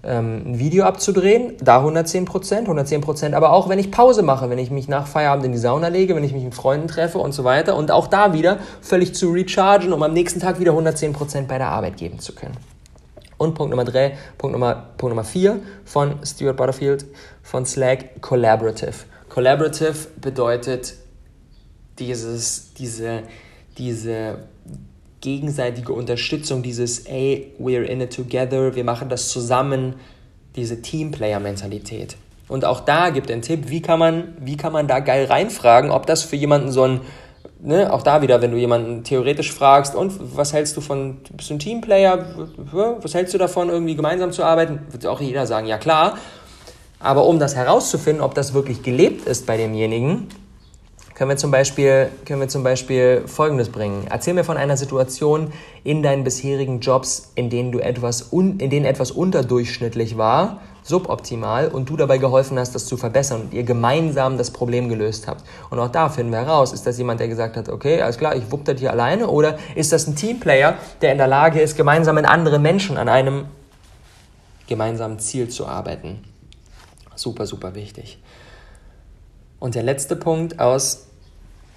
ähm, 0.05 0.43
ein 0.45 0.59
Video 0.59 0.85
abzudrehen, 0.85 1.53
da 1.61 1.77
110 1.77 2.25
Prozent, 2.25 2.61
110 2.63 3.01
Prozent, 3.01 3.35
aber 3.35 3.51
auch 3.51 3.69
wenn 3.69 3.79
ich 3.79 3.91
Pause 3.91 4.21
mache, 4.21 4.49
wenn 4.49 4.57
ich 4.57 4.71
mich 4.71 4.87
nach 4.87 5.07
Feierabend 5.07 5.45
in 5.45 5.51
die 5.51 5.57
Sauna 5.57 5.87
lege, 5.87 6.15
wenn 6.15 6.23
ich 6.23 6.33
mich 6.33 6.43
mit 6.43 6.55
Freunden 6.55 6.87
treffe 6.87 7.17
und 7.17 7.33
so 7.33 7.43
weiter 7.43 7.75
und 7.75 7.91
auch 7.91 8.07
da 8.07 8.33
wieder 8.33 8.59
völlig 8.81 9.15
zu 9.15 9.31
rechargen, 9.31 9.93
um 9.93 10.03
am 10.03 10.13
nächsten 10.13 10.39
Tag 10.39 10.59
wieder 10.59 10.71
110 10.71 11.13
Prozent 11.13 11.47
bei 11.47 11.57
der 11.57 11.67
Arbeit 11.67 11.97
geben 11.97 12.19
zu 12.19 12.33
können. 12.33 12.55
Und 13.37 13.53
Punkt 13.53 13.71
Nummer 13.71 13.83
drei, 13.83 14.17
Punkt 14.37 14.53
Nummer, 14.53 14.75
Punkt 14.97 15.15
Nummer 15.15 15.25
vier 15.25 15.59
von 15.83 16.19
Stuart 16.23 16.55
Butterfield 16.55 17.05
von 17.43 17.65
Slack, 17.65 18.21
Collaborative. 18.21 18.93
Collaborative 19.29 20.07
bedeutet 20.21 20.93
dieses, 21.99 22.73
diese, 22.73 23.23
diese 23.77 24.37
gegenseitige 25.25 25.91
Unterstützung, 25.91 26.61
dieses 26.61 26.99
ey, 27.07 27.51
we're 27.59 27.81
in 27.81 27.99
it 27.99 28.15
together, 28.15 28.75
wir 28.75 28.83
machen 28.83 29.09
das 29.09 29.29
zusammen, 29.29 29.95
diese 30.55 30.83
Teamplayer-Mentalität. 30.83 32.15
Und 32.47 32.63
auch 32.63 32.81
da 32.81 33.09
gibt 33.09 33.31
ein 33.31 33.41
Tipp, 33.41 33.69
wie 33.69 33.81
kann 33.81 33.97
man, 33.97 34.35
wie 34.39 34.55
kann 34.55 34.71
man 34.71 34.87
da 34.87 34.99
geil 34.99 35.25
reinfragen, 35.25 35.89
ob 35.89 36.05
das 36.05 36.21
für 36.21 36.35
jemanden 36.35 36.71
so 36.71 36.83
ein, 36.83 37.01
ne, 37.59 37.91
auch 37.91 38.03
da 38.03 38.21
wieder, 38.21 38.39
wenn 38.43 38.51
du 38.51 38.57
jemanden 38.57 39.03
theoretisch 39.03 39.51
fragst, 39.51 39.95
und 39.95 40.13
was 40.37 40.53
hältst 40.53 40.77
du 40.77 40.81
von, 40.81 41.17
bist 41.35 41.49
du 41.49 41.55
ein 41.55 41.59
Teamplayer, 41.59 42.23
was 43.01 43.15
hältst 43.15 43.33
du 43.33 43.39
davon, 43.39 43.69
irgendwie 43.69 43.95
gemeinsam 43.95 44.31
zu 44.31 44.43
arbeiten, 44.43 44.79
wird 44.91 45.07
auch 45.07 45.21
jeder 45.21 45.47
sagen, 45.47 45.65
ja 45.65 45.79
klar. 45.79 46.19
Aber 46.99 47.25
um 47.25 47.39
das 47.39 47.55
herauszufinden, 47.55 48.21
ob 48.21 48.35
das 48.35 48.53
wirklich 48.53 48.83
gelebt 48.83 49.27
ist 49.27 49.47
bei 49.47 49.57
demjenigen, 49.57 50.27
können 51.15 51.29
wir 51.29 51.37
zum 51.37 51.49
Beispiel, 51.49 52.09
können 52.25 52.41
wir 52.41 52.49
zum 52.49 52.63
Beispiel 52.63 53.23
Folgendes 53.25 53.69
bringen. 53.69 54.05
Erzähl 54.09 54.33
mir 54.33 54.43
von 54.43 54.57
einer 54.57 54.75
Situation 54.75 55.53
in 55.85 56.03
deinen 56.03 56.25
bisherigen 56.25 56.81
Jobs, 56.81 57.31
in 57.35 57.49
denen 57.49 57.71
du 57.71 57.79
etwas, 57.79 58.33
un, 58.33 58.59
in 58.59 58.69
denen 58.69 58.85
etwas 58.85 59.11
unterdurchschnittlich 59.11 60.17
war, 60.17 60.59
suboptimal 60.83 61.69
und 61.69 61.89
du 61.89 61.95
dabei 61.95 62.17
geholfen 62.17 62.59
hast, 62.59 62.75
das 62.75 62.85
zu 62.85 62.97
verbessern 62.97 63.43
und 63.43 63.53
ihr 63.53 63.63
gemeinsam 63.63 64.37
das 64.37 64.51
Problem 64.51 64.89
gelöst 64.89 65.27
habt. 65.27 65.43
Und 65.69 65.79
auch 65.79 65.89
da 65.89 66.09
finden 66.09 66.33
wir 66.33 66.39
heraus, 66.39 66.73
ist 66.73 66.85
das 66.85 66.97
jemand, 66.97 67.21
der 67.21 67.29
gesagt 67.29 67.55
hat, 67.55 67.69
okay, 67.69 68.01
alles 68.01 68.17
klar, 68.17 68.35
ich 68.35 68.51
wupp 68.51 68.65
das 68.65 68.79
hier 68.79 68.91
alleine 68.91 69.27
oder 69.27 69.57
ist 69.73 69.93
das 69.93 70.07
ein 70.07 70.17
Teamplayer, 70.17 70.77
der 71.01 71.13
in 71.13 71.17
der 71.17 71.27
Lage 71.27 71.61
ist, 71.61 71.77
gemeinsam 71.77 72.15
mit 72.15 72.25
anderen 72.25 72.61
Menschen 72.61 72.97
an 72.97 73.07
einem 73.07 73.45
gemeinsamen 74.67 75.17
Ziel 75.19 75.47
zu 75.47 75.65
arbeiten. 75.65 76.23
Super, 77.15 77.47
super 77.47 77.73
wichtig. 77.73 78.19
Und 79.59 79.75
der 79.75 79.83
letzte 79.83 80.15
Punkt 80.15 80.59
aus 80.59 81.07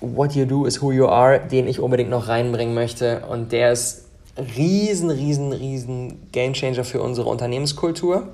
What 0.01 0.35
You 0.35 0.45
Do 0.45 0.65
is 0.65 0.83
Who 0.83 0.93
You 0.93 1.07
Are, 1.07 1.41
den 1.41 1.67
ich 1.67 1.81
unbedingt 1.81 2.11
noch 2.11 2.29
reinbringen 2.29 2.75
möchte. 2.75 3.27
Und 3.27 3.53
der 3.53 3.73
ist 3.73 4.07
riesen, 4.57 5.11
riesen, 5.11 5.53
riesen 5.53 6.31
Gamechanger 6.33 6.85
für 6.85 7.03
unsere 7.03 7.29
Unternehmenskultur. 7.29 8.29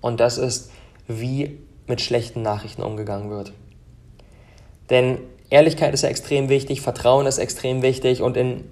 Und 0.00 0.20
das 0.20 0.38
ist, 0.38 0.70
wie 1.06 1.58
mit 1.86 2.00
schlechten 2.00 2.42
Nachrichten 2.42 2.82
umgegangen 2.82 3.30
wird. 3.30 3.52
Denn 4.88 5.18
Ehrlichkeit 5.50 5.92
ist 5.92 6.02
ja 6.02 6.08
extrem 6.08 6.48
wichtig, 6.48 6.80
Vertrauen 6.80 7.26
ist 7.26 7.38
extrem 7.38 7.82
wichtig 7.82 8.22
und 8.22 8.36
in 8.36 8.64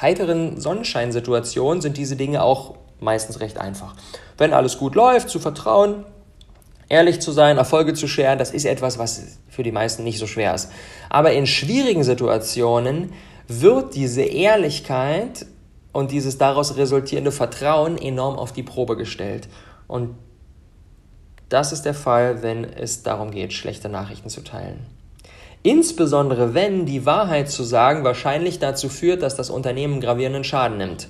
heiteren 0.00 0.60
Sonnenscheinsituationen 0.60 1.80
sind 1.80 1.96
diese 1.96 2.16
Dinge 2.16 2.42
auch 2.42 2.74
meistens 2.98 3.40
recht 3.40 3.58
einfach. 3.58 3.94
Wenn 4.38 4.52
alles 4.52 4.78
gut 4.78 4.94
läuft, 4.94 5.28
zu 5.28 5.38
vertrauen, 5.38 6.04
Ehrlich 6.88 7.20
zu 7.20 7.32
sein, 7.32 7.58
Erfolge 7.58 7.94
zu 7.94 8.06
scheren, 8.06 8.38
das 8.38 8.52
ist 8.52 8.64
etwas, 8.64 8.98
was 8.98 9.38
für 9.48 9.62
die 9.62 9.72
meisten 9.72 10.04
nicht 10.04 10.18
so 10.18 10.26
schwer 10.26 10.54
ist. 10.54 10.70
Aber 11.10 11.32
in 11.32 11.46
schwierigen 11.46 12.04
Situationen 12.04 13.12
wird 13.48 13.94
diese 13.94 14.22
Ehrlichkeit 14.22 15.46
und 15.92 16.12
dieses 16.12 16.38
daraus 16.38 16.76
resultierende 16.76 17.32
Vertrauen 17.32 17.98
enorm 17.98 18.36
auf 18.36 18.52
die 18.52 18.62
Probe 18.62 18.96
gestellt. 18.96 19.48
Und 19.88 20.14
das 21.48 21.72
ist 21.72 21.82
der 21.82 21.94
Fall, 21.94 22.42
wenn 22.42 22.64
es 22.64 23.02
darum 23.02 23.30
geht, 23.30 23.52
schlechte 23.52 23.88
Nachrichten 23.88 24.28
zu 24.28 24.42
teilen. 24.42 24.86
Insbesondere 25.62 26.54
wenn 26.54 26.86
die 26.86 27.06
Wahrheit 27.06 27.50
zu 27.50 27.64
sagen 27.64 28.04
wahrscheinlich 28.04 28.60
dazu 28.60 28.88
führt, 28.88 29.22
dass 29.22 29.34
das 29.34 29.50
Unternehmen 29.50 30.00
gravierenden 30.00 30.44
Schaden 30.44 30.78
nimmt. 30.78 31.08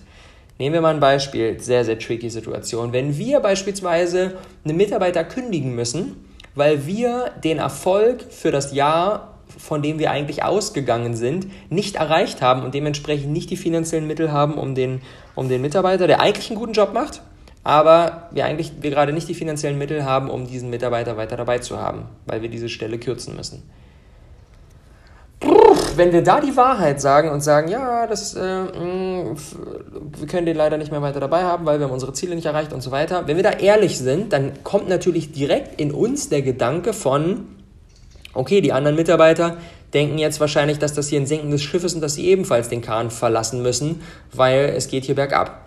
Nehmen 0.58 0.74
wir 0.74 0.80
mal 0.80 0.94
ein 0.94 1.00
Beispiel, 1.00 1.60
sehr, 1.60 1.84
sehr 1.84 1.98
tricky 1.98 2.30
Situation. 2.30 2.92
Wenn 2.92 3.18
wir 3.18 3.40
beispielsweise 3.40 4.38
einen 4.64 4.76
Mitarbeiter 4.76 5.24
kündigen 5.24 5.74
müssen 5.74 6.16
weil 6.56 6.86
wir 6.86 7.30
den 7.44 7.58
Erfolg 7.58 8.24
für 8.30 8.50
das 8.50 8.72
Jahr, 8.72 9.38
von 9.46 9.82
dem 9.82 10.00
wir 10.00 10.10
eigentlich 10.10 10.42
ausgegangen 10.42 11.14
sind, 11.14 11.46
nicht 11.70 11.96
erreicht 11.96 12.42
haben 12.42 12.64
und 12.64 12.74
dementsprechend 12.74 13.32
nicht 13.32 13.50
die 13.50 13.56
finanziellen 13.56 14.06
Mittel 14.06 14.32
haben, 14.32 14.54
um 14.54 14.74
den, 14.74 15.02
um 15.36 15.48
den 15.48 15.62
Mitarbeiter, 15.62 16.08
der 16.08 16.20
eigentlich 16.20 16.50
einen 16.50 16.58
guten 16.58 16.72
Job 16.72 16.92
macht, 16.92 17.22
aber 17.62 18.28
wir 18.32 18.44
eigentlich 18.44 18.72
wir 18.80 18.90
gerade 18.90 19.12
nicht 19.12 19.28
die 19.28 19.34
finanziellen 19.34 19.78
Mittel 19.78 20.04
haben, 20.04 20.30
um 20.30 20.46
diesen 20.46 20.70
Mitarbeiter 20.70 21.16
weiter 21.16 21.36
dabei 21.36 21.58
zu 21.58 21.78
haben, 21.78 22.06
weil 22.24 22.42
wir 22.42 22.48
diese 22.48 22.68
Stelle 22.68 22.98
kürzen 22.98 23.36
müssen. 23.36 23.62
Wenn 25.96 26.12
wir 26.12 26.22
da 26.22 26.40
die 26.40 26.56
Wahrheit 26.56 27.00
sagen 27.00 27.30
und 27.30 27.40
sagen, 27.40 27.68
ja, 27.68 28.06
das, 28.06 28.34
äh, 28.34 28.40
mh, 28.40 29.34
wir 30.18 30.26
können 30.26 30.46
den 30.46 30.56
leider 30.56 30.76
nicht 30.76 30.90
mehr 30.90 31.00
weiter 31.02 31.20
dabei 31.20 31.42
haben, 31.42 31.64
weil 31.64 31.78
wir 31.78 31.86
haben 31.86 31.92
unsere 31.92 32.12
Ziele 32.12 32.34
nicht 32.34 32.46
erreicht 32.46 32.72
und 32.72 32.82
so 32.82 32.90
weiter. 32.90 33.26
Wenn 33.26 33.36
wir 33.36 33.42
da 33.42 33.52
ehrlich 33.52 33.98
sind, 33.98 34.32
dann 34.32 34.52
kommt 34.62 34.88
natürlich 34.88 35.32
direkt 35.32 35.80
in 35.80 35.92
uns 35.92 36.28
der 36.28 36.42
Gedanke 36.42 36.92
von, 36.92 37.46
okay, 38.34 38.60
die 38.60 38.72
anderen 38.72 38.96
Mitarbeiter 38.96 39.56
denken 39.94 40.18
jetzt 40.18 40.40
wahrscheinlich, 40.40 40.78
dass 40.78 40.92
das 40.92 41.08
hier 41.08 41.20
ein 41.20 41.26
sinkendes 41.26 41.62
Schiff 41.62 41.82
ist 41.82 41.94
und 41.94 42.00
dass 42.02 42.14
sie 42.14 42.26
ebenfalls 42.26 42.68
den 42.68 42.82
Kahn 42.82 43.10
verlassen 43.10 43.62
müssen, 43.62 44.02
weil 44.32 44.74
es 44.76 44.88
geht 44.88 45.04
hier 45.04 45.14
bergab. 45.14 45.65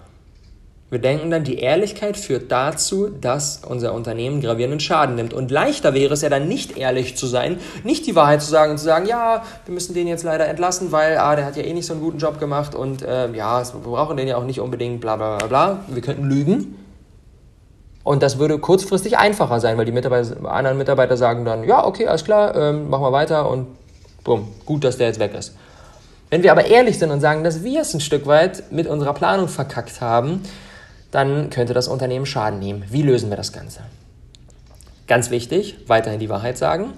Wir 0.92 0.98
denken 0.98 1.30
dann, 1.30 1.44
die 1.44 1.60
Ehrlichkeit 1.60 2.18
führt 2.18 2.52
dazu, 2.52 3.10
dass 3.10 3.62
unser 3.68 3.94
Unternehmen 3.94 4.42
gravierenden 4.42 4.80
Schaden 4.80 5.16
nimmt. 5.16 5.36
Und 5.36 5.52
leichter 5.52 5.94
wäre 5.94 6.16
es 6.16 6.24
ja 6.24 6.30
dann 6.30 6.48
nicht 6.48 6.78
ehrlich 6.78 7.16
zu 7.16 7.28
sein, 7.28 7.60
nicht 7.84 8.08
die 8.08 8.16
Wahrheit 8.16 8.42
zu 8.42 8.50
sagen 8.50 8.72
und 8.72 8.80
zu 8.80 8.86
sagen, 8.86 9.06
ja, 9.06 9.44
wir 9.66 9.74
müssen 9.74 9.94
den 9.94 10.08
jetzt 10.08 10.24
leider 10.24 10.48
entlassen, 10.48 10.92
weil 10.92 11.20
ah, 11.20 11.36
der 11.36 11.46
hat 11.46 11.56
ja 11.58 11.64
eh 11.64 11.74
nicht 11.74 11.86
so 11.86 11.94
einen 11.94 12.02
guten 12.02 12.18
Job 12.18 12.40
gemacht 12.40 12.74
und 12.74 13.04
äh, 13.04 13.32
ja, 13.34 13.62
wir 13.62 13.80
brauchen 13.82 14.18
den 14.18 14.28
ja 14.28 14.38
auch 14.38 14.46
nicht 14.46 14.60
unbedingt, 14.60 15.00
bla 15.00 15.16
bla 15.16 15.38
bla 15.38 15.48
bla. 15.48 15.80
Wir 15.90 16.02
könnten 16.02 16.28
lügen. 16.28 16.76
Und 18.04 18.24
das 18.24 18.40
würde 18.40 18.58
kurzfristig 18.58 19.20
einfacher 19.20 19.60
sein, 19.60 19.78
weil 19.78 19.86
die 19.86 19.92
Mitarbeiter, 19.92 20.44
anderen 20.50 20.80
Mitarbeiter 20.80 21.18
sagen 21.18 21.46
dann, 21.46 21.64
ja, 21.66 21.86
okay, 21.86 22.08
alles 22.08 22.26
klar, 22.26 22.56
ähm, 22.56 22.90
machen 22.90 23.04
wir 23.04 23.12
weiter 23.12 23.48
und 23.48 23.68
bumm, 24.24 24.48
gut, 24.66 24.84
dass 24.84 24.98
der 24.98 25.08
jetzt 25.08 25.20
weg 25.20 25.36
ist. 25.38 25.56
Wenn 26.32 26.42
wir 26.42 26.52
aber 26.52 26.66
ehrlich 26.66 26.98
sind 26.98 27.12
und 27.12 27.22
sagen, 27.22 27.44
dass 27.44 27.64
wir 27.64 27.82
es 27.82 27.94
ein 27.94 28.00
Stück 28.00 28.26
weit 28.26 28.72
mit 28.72 28.88
unserer 28.88 29.14
Planung 29.14 29.48
verkackt 29.48 30.02
haben, 30.02 30.42
dann 31.12 31.50
könnte 31.50 31.74
das 31.74 31.88
Unternehmen 31.88 32.26
Schaden 32.26 32.60
nehmen. 32.60 32.84
Wie 32.90 33.02
lösen 33.02 33.30
wir 33.30 33.38
das 33.38 33.52
Ganze? 33.54 33.82
Ganz 35.08 35.32
wichtig, 35.32 35.78
weiterhin 35.88 36.20
die 36.20 36.30
Wahrheit 36.30 36.58
sagen. 36.58 36.94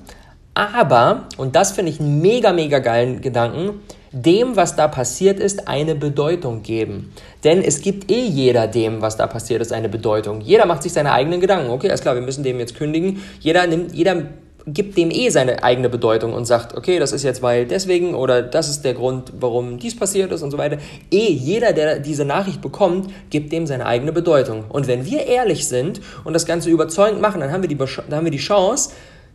Aber, 0.53 1.27
und 1.37 1.55
das 1.55 1.71
finde 1.71 1.91
ich 1.91 1.99
einen 1.99 2.21
mega, 2.21 2.51
mega 2.51 2.79
geilen 2.79 3.21
Gedanken, 3.21 3.79
dem, 4.11 4.57
was 4.57 4.75
da 4.75 4.89
passiert 4.89 5.39
ist, 5.39 5.69
eine 5.69 5.95
Bedeutung 5.95 6.61
geben. 6.63 7.13
Denn 7.45 7.61
es 7.61 7.81
gibt 7.81 8.11
eh 8.11 8.25
jeder 8.25 8.67
dem, 8.67 9.01
was 9.01 9.15
da 9.15 9.27
passiert 9.27 9.61
ist, 9.61 9.71
eine 9.71 9.87
Bedeutung. 9.87 10.41
Jeder 10.41 10.65
macht 10.65 10.83
sich 10.83 10.91
seine 10.91 11.13
eigenen 11.13 11.39
Gedanken. 11.39 11.71
Okay, 11.71 11.87
alles 11.87 12.01
klar, 12.01 12.15
wir 12.15 12.21
müssen 12.21 12.43
dem 12.43 12.59
jetzt 12.59 12.75
kündigen. 12.75 13.23
Jeder 13.39 13.65
nimmt, 13.67 13.93
jeder 13.93 14.23
gibt 14.67 14.97
dem 14.97 15.09
eh 15.09 15.29
seine 15.29 15.63
eigene 15.63 15.89
Bedeutung 15.89 16.33
und 16.33 16.45
sagt, 16.45 16.75
okay, 16.77 16.99
das 16.99 17.11
ist 17.11 17.23
jetzt 17.23 17.41
weil 17.41 17.65
deswegen 17.65 18.13
oder 18.13 18.41
das 18.41 18.69
ist 18.69 18.83
der 18.83 18.93
Grund, 18.93 19.33
warum 19.39 19.79
dies 19.79 19.95
passiert 19.95 20.31
ist 20.31 20.41
und 20.43 20.51
so 20.51 20.57
weiter. 20.57 20.77
Eh, 21.11 21.31
jeder, 21.31 21.73
der 21.73 21.99
diese 21.99 22.25
Nachricht 22.25 22.61
bekommt, 22.61 23.11
gibt 23.29 23.51
dem 23.51 23.65
seine 23.65 23.85
eigene 23.85 24.11
Bedeutung. 24.11 24.65
Und 24.69 24.87
wenn 24.87 25.05
wir 25.05 25.25
ehrlich 25.25 25.67
sind 25.67 26.01
und 26.23 26.33
das 26.33 26.45
Ganze 26.45 26.69
überzeugend 26.69 27.21
machen, 27.21 27.41
dann 27.41 27.51
haben 27.51 27.63
wir 27.63 27.69
die, 27.69 27.77
dann 27.77 28.17
haben 28.17 28.25
wir 28.25 28.31
die 28.31 28.37
Chance, 28.37 28.91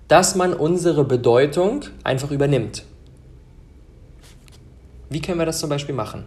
dass 0.09 0.37
man 0.37 0.55
unsere 0.55 1.05
Bedeutung 1.05 1.83
einfach 2.05 2.31
übernimmt. 2.31 2.85
Wie 5.11 5.21
können 5.21 5.39
wir 5.39 5.47
das 5.47 5.59
zum 5.59 5.71
Beispiel 5.71 5.95
machen? 5.95 6.25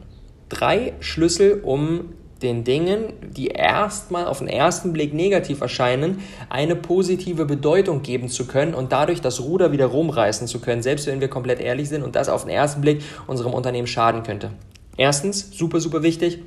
Drei 0.49 0.93
Schlüssel, 0.99 1.61
um 1.63 2.13
den 2.41 2.63
Dingen, 2.63 3.13
die 3.21 3.47
erstmal 3.47 4.25
auf 4.25 4.39
den 4.39 4.47
ersten 4.47 4.93
Blick 4.93 5.13
negativ 5.13 5.61
erscheinen, 5.61 6.23
eine 6.49 6.75
positive 6.75 7.45
Bedeutung 7.45 8.01
geben 8.01 8.29
zu 8.29 8.47
können 8.47 8.73
und 8.73 8.91
dadurch 8.91 9.21
das 9.21 9.41
Ruder 9.41 9.71
wieder 9.71 9.87
rumreißen 9.87 10.47
zu 10.47 10.59
können, 10.59 10.81
selbst 10.81 11.07
wenn 11.07 11.21
wir 11.21 11.27
komplett 11.27 11.59
ehrlich 11.59 11.89
sind 11.89 12.03
und 12.03 12.15
das 12.15 12.29
auf 12.29 12.45
den 12.45 12.53
ersten 12.53 12.81
Blick 12.81 13.01
unserem 13.27 13.53
Unternehmen 13.53 13.87
schaden 13.87 14.23
könnte. 14.23 14.51
Erstens, 14.97 15.51
super, 15.51 15.79
super 15.79 16.03
wichtig, 16.03 16.39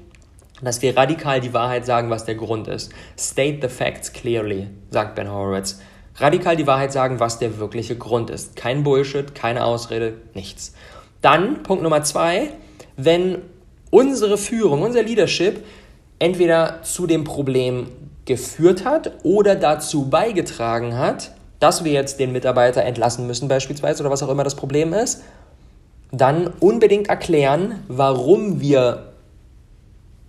dass 0.62 0.81
wir 0.81 0.96
radikal 0.96 1.40
die 1.40 1.52
Wahrheit 1.52 1.85
sagen, 1.85 2.11
was 2.11 2.24
der 2.24 2.37
Grund 2.37 2.68
ist. 2.68 2.92
State 3.18 3.59
the 3.62 3.68
facts 3.68 4.12
clearly, 4.12 4.68
sagt 4.90 5.14
Ben 5.14 5.31
Horowitz. 5.31 5.81
Radikal 6.16 6.57
die 6.57 6.66
Wahrheit 6.66 6.92
sagen, 6.92 7.20
was 7.20 7.38
der 7.38 7.59
wirkliche 7.59 7.96
Grund 7.96 8.31
ist. 8.31 8.55
Kein 8.55 8.85
Bullshit, 8.85 9.35
keine 9.35 9.64
Ausrede, 9.64 10.14
nichts. 10.35 10.74
Dann, 11.20 11.62
Punkt 11.62 11.83
Nummer 11.83 12.02
zwei, 12.02 12.50
wenn 12.96 13.38
unsere 13.90 14.38
Führung, 14.38 14.83
unser 14.83 15.02
Leadership 15.02 15.64
entweder 16.22 16.82
zu 16.82 17.08
dem 17.08 17.24
Problem 17.24 17.88
geführt 18.26 18.85
hat 18.85 19.11
oder 19.24 19.56
dazu 19.56 20.08
beigetragen 20.08 20.96
hat, 20.96 21.32
dass 21.58 21.82
wir 21.82 21.90
jetzt 21.90 22.20
den 22.20 22.30
Mitarbeiter 22.30 22.85
entlassen 22.85 23.26
müssen 23.26 23.48
beispielsweise 23.48 24.04
oder 24.04 24.11
was 24.12 24.22
auch 24.22 24.28
immer 24.28 24.44
das 24.44 24.54
Problem 24.54 24.92
ist, 24.92 25.22
dann 26.12 26.46
unbedingt 26.61 27.08
erklären, 27.08 27.82
warum 27.88 28.61
wir 28.61 29.12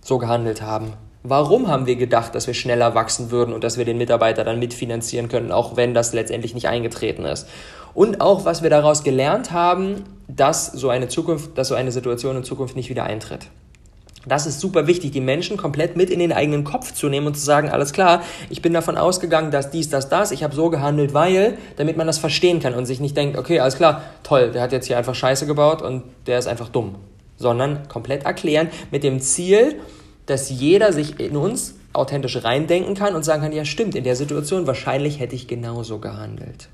so 0.00 0.18
gehandelt 0.18 0.62
haben. 0.62 0.94
Warum 1.22 1.68
haben 1.68 1.86
wir 1.86 1.94
gedacht, 1.94 2.34
dass 2.34 2.48
wir 2.48 2.54
schneller 2.54 2.96
wachsen 2.96 3.30
würden 3.30 3.54
und 3.54 3.62
dass 3.62 3.78
wir 3.78 3.84
den 3.84 3.96
Mitarbeiter 3.96 4.42
dann 4.42 4.58
mitfinanzieren 4.58 5.28
können, 5.28 5.52
auch 5.52 5.76
wenn 5.76 5.94
das 5.94 6.12
letztendlich 6.12 6.54
nicht 6.54 6.66
eingetreten 6.66 7.24
ist? 7.24 7.48
Und 7.94 8.20
auch, 8.20 8.44
was 8.44 8.64
wir 8.64 8.70
daraus 8.70 9.04
gelernt 9.04 9.52
haben, 9.52 10.02
dass 10.26 10.66
so 10.66 10.88
eine 10.88 11.06
Zukunft, 11.06 11.56
dass 11.56 11.68
so 11.68 11.76
eine 11.76 11.92
Situation 11.92 12.36
in 12.36 12.42
Zukunft 12.42 12.74
nicht 12.74 12.90
wieder 12.90 13.04
eintritt. 13.04 13.46
Das 14.26 14.46
ist 14.46 14.60
super 14.60 14.86
wichtig, 14.86 15.12
die 15.12 15.20
Menschen 15.20 15.56
komplett 15.56 15.96
mit 15.96 16.10
in 16.10 16.18
den 16.18 16.32
eigenen 16.32 16.64
Kopf 16.64 16.92
zu 16.92 17.08
nehmen 17.08 17.26
und 17.26 17.34
zu 17.34 17.44
sagen, 17.44 17.68
alles 17.68 17.92
klar, 17.92 18.22
ich 18.48 18.62
bin 18.62 18.72
davon 18.72 18.96
ausgegangen, 18.96 19.50
dass 19.50 19.70
dies, 19.70 19.90
das, 19.90 20.08
das, 20.08 20.30
ich 20.30 20.42
habe 20.42 20.54
so 20.54 20.70
gehandelt, 20.70 21.14
weil, 21.14 21.58
damit 21.76 21.96
man 21.96 22.06
das 22.06 22.18
verstehen 22.18 22.60
kann 22.60 22.74
und 22.74 22.86
sich 22.86 23.00
nicht 23.00 23.16
denkt, 23.16 23.36
okay, 23.36 23.60
alles 23.60 23.76
klar, 23.76 24.02
toll, 24.22 24.50
der 24.52 24.62
hat 24.62 24.72
jetzt 24.72 24.86
hier 24.86 24.96
einfach 24.96 25.14
Scheiße 25.14 25.46
gebaut 25.46 25.82
und 25.82 26.04
der 26.26 26.38
ist 26.38 26.46
einfach 26.46 26.68
dumm. 26.68 26.96
Sondern 27.36 27.88
komplett 27.88 28.24
erklären 28.24 28.68
mit 28.90 29.02
dem 29.04 29.20
Ziel, 29.20 29.80
dass 30.26 30.48
jeder 30.50 30.92
sich 30.92 31.20
in 31.20 31.36
uns 31.36 31.74
authentisch 31.92 32.42
reindenken 32.42 32.94
kann 32.94 33.14
und 33.14 33.24
sagen 33.24 33.42
kann, 33.42 33.52
ja 33.52 33.64
stimmt, 33.64 33.94
in 33.94 34.04
der 34.04 34.16
Situation 34.16 34.66
wahrscheinlich 34.66 35.20
hätte 35.20 35.34
ich 35.34 35.48
genauso 35.48 35.98
gehandelt. 35.98 36.68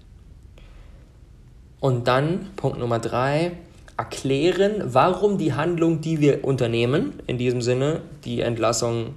Und 1.81 2.09
dann 2.09 2.51
Punkt 2.57 2.79
Nummer 2.79 2.99
drei, 2.99 3.53
erklären, 4.01 4.83
warum 4.87 5.37
die 5.37 5.53
Handlung, 5.53 6.01
die 6.01 6.21
wir 6.21 6.43
unternehmen, 6.43 7.13
in 7.27 7.37
diesem 7.37 7.61
Sinne 7.61 8.01
die 8.25 8.41
Entlassung 8.41 9.15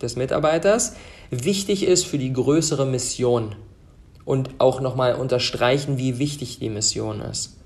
des 0.00 0.16
Mitarbeiters, 0.16 0.96
wichtig 1.28 1.86
ist 1.86 2.06
für 2.06 2.16
die 2.16 2.32
größere 2.32 2.86
Mission 2.86 3.54
und 4.24 4.48
auch 4.56 4.80
nochmal 4.80 5.16
unterstreichen, 5.16 5.98
wie 5.98 6.18
wichtig 6.18 6.58
die 6.58 6.70
Mission 6.70 7.20
ist. 7.20 7.58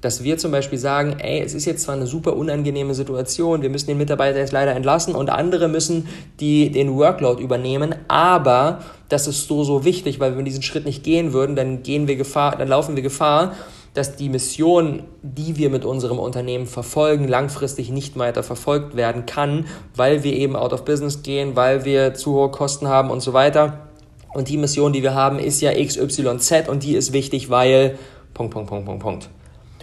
Dass 0.00 0.24
wir 0.24 0.38
zum 0.38 0.50
Beispiel 0.50 0.78
sagen, 0.78 1.16
ey, 1.18 1.42
es 1.42 1.52
ist 1.52 1.66
jetzt 1.66 1.82
zwar 1.82 1.94
eine 1.94 2.06
super 2.06 2.36
unangenehme 2.36 2.94
Situation, 2.94 3.60
wir 3.60 3.68
müssen 3.68 3.88
den 3.88 3.98
Mitarbeiter 3.98 4.38
jetzt 4.38 4.52
leider 4.52 4.74
entlassen 4.74 5.14
und 5.14 5.28
andere 5.28 5.68
müssen 5.68 6.08
die, 6.40 6.70
den 6.70 6.94
Workload 6.94 7.42
übernehmen, 7.42 7.94
aber 8.08 8.80
das 9.10 9.26
ist 9.26 9.46
so, 9.46 9.62
so 9.62 9.84
wichtig, 9.84 10.20
weil 10.20 10.30
wenn 10.30 10.38
wir 10.38 10.44
diesen 10.44 10.62
Schritt 10.62 10.86
nicht 10.86 11.04
gehen 11.04 11.34
würden, 11.34 11.54
dann 11.54 11.82
gehen 11.82 12.08
wir 12.08 12.16
Gefahr, 12.16 12.56
dann 12.56 12.68
laufen 12.68 12.96
wir 12.96 13.02
Gefahr, 13.02 13.54
dass 13.94 14.16
die 14.16 14.28
Mission, 14.28 15.04
die 15.22 15.56
wir 15.56 15.70
mit 15.70 15.84
unserem 15.84 16.18
Unternehmen 16.18 16.66
verfolgen, 16.66 17.26
langfristig 17.26 17.90
nicht 17.90 18.16
weiter 18.18 18.42
verfolgt 18.42 18.96
werden 18.96 19.26
kann, 19.26 19.66
weil 19.96 20.22
wir 20.22 20.32
eben 20.32 20.56
out 20.56 20.72
of 20.72 20.84
business 20.84 21.22
gehen, 21.22 21.56
weil 21.56 21.84
wir 21.84 22.14
zu 22.14 22.34
hohe 22.34 22.50
Kosten 22.50 22.88
haben 22.88 23.10
und 23.10 23.20
so 23.20 23.32
weiter. 23.32 23.88
Und 24.32 24.48
die 24.48 24.56
Mission, 24.56 24.92
die 24.92 25.02
wir 25.02 25.14
haben, 25.14 25.38
ist 25.40 25.60
ja 25.60 25.72
XYZ 25.72 26.68
und 26.68 26.84
die 26.84 26.94
ist 26.94 27.12
wichtig, 27.12 27.50
weil 27.50 27.98
Punkt, 28.32 28.52
Punkt, 28.52 28.68
Punkt, 28.68 28.86
Punkt, 28.86 29.02
Punkt. 29.02 29.28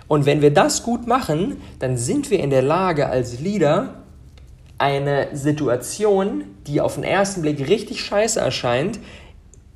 Und 0.08 0.26
wenn 0.26 0.42
wir 0.42 0.54
das 0.54 0.84
gut 0.84 1.06
machen, 1.06 1.58
dann 1.80 1.98
sind 1.98 2.32
wir 2.32 2.40
in 2.40 2.50
der 2.50 2.62
Lage 2.62 3.08
als 3.08 3.42
Leader, 3.42 3.96
eine 4.78 5.36
Situation, 5.36 6.44
die 6.68 6.82
auf 6.82 6.96
den 6.96 7.04
ersten 7.04 7.42
Blick 7.42 7.68
richtig 7.68 8.02
scheiße 8.02 8.40
erscheint, 8.40 9.00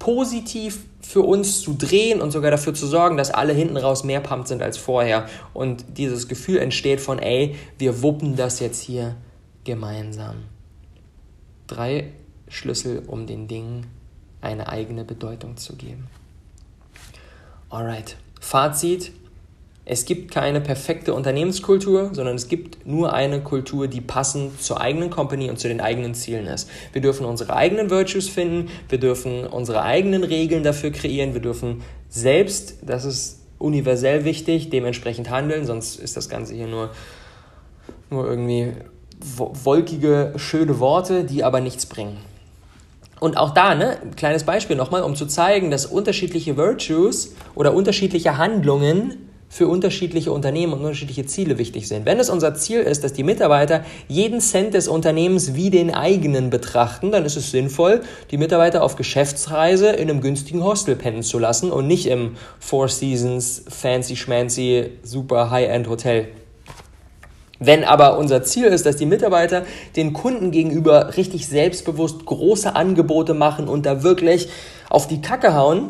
positiv 0.01 0.79
für 1.01 1.21
uns 1.21 1.61
zu 1.61 1.75
drehen 1.77 2.21
und 2.21 2.31
sogar 2.31 2.49
dafür 2.49 2.73
zu 2.73 2.87
sorgen, 2.87 3.17
dass 3.17 3.29
alle 3.29 3.53
hinten 3.53 3.77
raus 3.77 4.03
mehr 4.03 4.19
pumped 4.19 4.47
sind 4.47 4.63
als 4.63 4.79
vorher. 4.79 5.27
Und 5.53 5.85
dieses 5.97 6.27
Gefühl 6.27 6.57
entsteht 6.57 6.99
von, 6.99 7.19
ey, 7.19 7.55
wir 7.77 8.01
wuppen 8.01 8.35
das 8.35 8.59
jetzt 8.59 8.81
hier 8.81 9.15
gemeinsam. 9.63 10.37
Drei 11.67 12.13
Schlüssel, 12.47 13.03
um 13.05 13.27
den 13.27 13.47
Dingen 13.47 13.85
eine 14.41 14.69
eigene 14.69 15.05
Bedeutung 15.05 15.55
zu 15.57 15.75
geben. 15.75 16.07
Alright. 17.69 18.17
Fazit, 18.39 19.11
es 19.83 20.05
gibt 20.05 20.31
keine 20.31 20.61
perfekte 20.61 21.13
Unternehmenskultur, 21.13 22.11
sondern 22.13 22.35
es 22.35 22.47
gibt 22.47 22.85
nur 22.85 23.13
eine 23.13 23.41
Kultur, 23.41 23.87
die 23.87 24.01
passend 24.01 24.61
zur 24.61 24.79
eigenen 24.79 25.09
Company 25.09 25.49
und 25.49 25.59
zu 25.59 25.67
den 25.67 25.81
eigenen 25.81 26.13
Zielen 26.13 26.45
ist. 26.45 26.69
Wir 26.93 27.01
dürfen 27.01 27.25
unsere 27.25 27.55
eigenen 27.55 27.89
Virtues 27.89 28.29
finden, 28.29 28.69
wir 28.89 28.99
dürfen 28.99 29.47
unsere 29.47 29.81
eigenen 29.81 30.23
Regeln 30.23 30.63
dafür 30.63 30.91
kreieren, 30.91 31.33
wir 31.33 31.41
dürfen 31.41 31.81
selbst, 32.09 32.75
das 32.83 33.05
ist 33.05 33.39
universell 33.57 34.23
wichtig, 34.23 34.69
dementsprechend 34.69 35.29
handeln, 35.31 35.65
sonst 35.65 35.99
ist 35.99 36.15
das 36.15 36.29
Ganze 36.29 36.53
hier 36.53 36.67
nur, 36.67 36.91
nur 38.11 38.27
irgendwie 38.27 38.73
wolkige, 39.35 40.33
schöne 40.35 40.79
Worte, 40.79 41.23
die 41.23 41.43
aber 41.43 41.59
nichts 41.59 41.87
bringen. 41.87 42.17
Und 43.19 43.37
auch 43.37 43.53
da, 43.53 43.75
ne, 43.75 43.97
kleines 44.15 44.43
Beispiel 44.43 44.75
nochmal, 44.75 45.03
um 45.03 45.15
zu 45.15 45.27
zeigen, 45.27 45.69
dass 45.69 45.85
unterschiedliche 45.85 46.57
Virtues 46.57 47.35
oder 47.55 47.73
unterschiedliche 47.73 48.37
Handlungen 48.37 49.29
für 49.51 49.67
unterschiedliche 49.67 50.31
Unternehmen 50.31 50.71
und 50.71 50.79
unterschiedliche 50.79 51.25
Ziele 51.25 51.57
wichtig 51.57 51.89
sind. 51.89 52.05
Wenn 52.05 52.19
es 52.21 52.29
unser 52.29 52.55
Ziel 52.55 52.79
ist, 52.79 53.03
dass 53.03 53.11
die 53.11 53.23
Mitarbeiter 53.23 53.83
jeden 54.07 54.39
Cent 54.39 54.73
des 54.73 54.87
Unternehmens 54.87 55.55
wie 55.55 55.69
den 55.69 55.93
eigenen 55.93 56.49
betrachten, 56.49 57.11
dann 57.11 57.25
ist 57.25 57.35
es 57.35 57.51
sinnvoll, 57.51 57.99
die 58.31 58.37
Mitarbeiter 58.37 58.81
auf 58.81 58.95
Geschäftsreise 58.95 59.89
in 59.89 60.09
einem 60.09 60.21
günstigen 60.21 60.63
Hostel 60.63 60.95
pennen 60.95 61.21
zu 61.21 61.37
lassen 61.37 61.69
und 61.69 61.85
nicht 61.85 62.07
im 62.07 62.37
Four 62.59 62.87
Seasons 62.87 63.65
fancy 63.67 64.15
schmancy 64.15 64.91
super 65.03 65.51
High-End 65.51 65.89
Hotel. 65.89 66.29
Wenn 67.59 67.83
aber 67.83 68.17
unser 68.17 68.43
Ziel 68.43 68.67
ist, 68.67 68.85
dass 68.85 68.95
die 68.95 69.05
Mitarbeiter 69.05 69.63
den 69.97 70.13
Kunden 70.13 70.51
gegenüber 70.51 71.17
richtig 71.17 71.45
selbstbewusst 71.45 72.25
große 72.25 72.73
Angebote 72.73 73.33
machen 73.33 73.67
und 73.67 73.85
da 73.85 74.01
wirklich 74.01 74.47
auf 74.89 75.07
die 75.07 75.21
Kacke 75.21 75.53
hauen, 75.53 75.89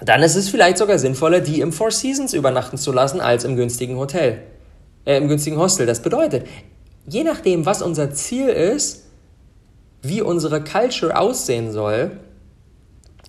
dann 0.00 0.22
ist 0.22 0.34
es 0.34 0.48
vielleicht 0.48 0.78
sogar 0.78 0.98
sinnvoller, 0.98 1.40
die 1.40 1.60
im 1.60 1.72
Four 1.72 1.90
Seasons 1.90 2.34
übernachten 2.34 2.78
zu 2.78 2.92
lassen, 2.92 3.20
als 3.20 3.44
im 3.44 3.56
günstigen 3.56 3.96
Hotel, 3.96 4.40
äh, 5.04 5.16
im 5.16 5.28
günstigen 5.28 5.56
Hostel. 5.56 5.86
Das 5.86 6.02
bedeutet, 6.02 6.46
je 7.06 7.22
nachdem, 7.22 7.64
was 7.64 7.80
unser 7.80 8.12
Ziel 8.12 8.48
ist, 8.48 9.04
wie 10.02 10.20
unsere 10.20 10.62
Culture 10.62 11.16
aussehen 11.16 11.72
soll, 11.72 12.18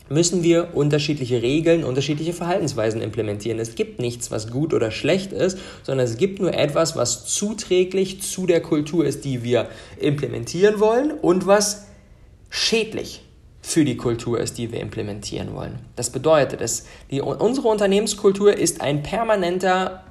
müssen 0.09 0.43
wir 0.43 0.75
unterschiedliche 0.75 1.41
Regeln, 1.41 1.83
unterschiedliche 1.83 2.33
Verhaltensweisen 2.33 3.01
implementieren. 3.01 3.59
Es 3.59 3.75
gibt 3.75 3.99
nichts, 3.99 4.29
was 4.29 4.51
gut 4.51 4.73
oder 4.73 4.91
schlecht 4.91 5.33
ist, 5.33 5.57
sondern 5.83 6.05
es 6.05 6.17
gibt 6.17 6.39
nur 6.39 6.53
etwas, 6.53 6.95
was 6.95 7.25
zuträglich 7.25 8.21
zu 8.21 8.45
der 8.45 8.61
Kultur 8.61 9.05
ist, 9.05 9.25
die 9.25 9.43
wir 9.43 9.67
implementieren 9.99 10.79
wollen 10.79 11.11
und 11.11 11.47
was 11.47 11.87
schädlich 12.49 13.24
für 13.65 13.83
die 13.83 13.97
Kultur 13.97 14.39
ist, 14.39 14.59
die 14.59 14.71
wir 14.71 14.79
implementieren 14.79 15.55
wollen. 15.55 15.79
Das 15.95 16.11
bedeutet, 16.11 16.61
dass 16.61 16.85
die, 17.09 17.19
unsere 17.19 17.67
Unternehmenskultur 17.67 18.55
ist 18.55 18.79
ein 18.79 19.01
permanenter 19.01 20.03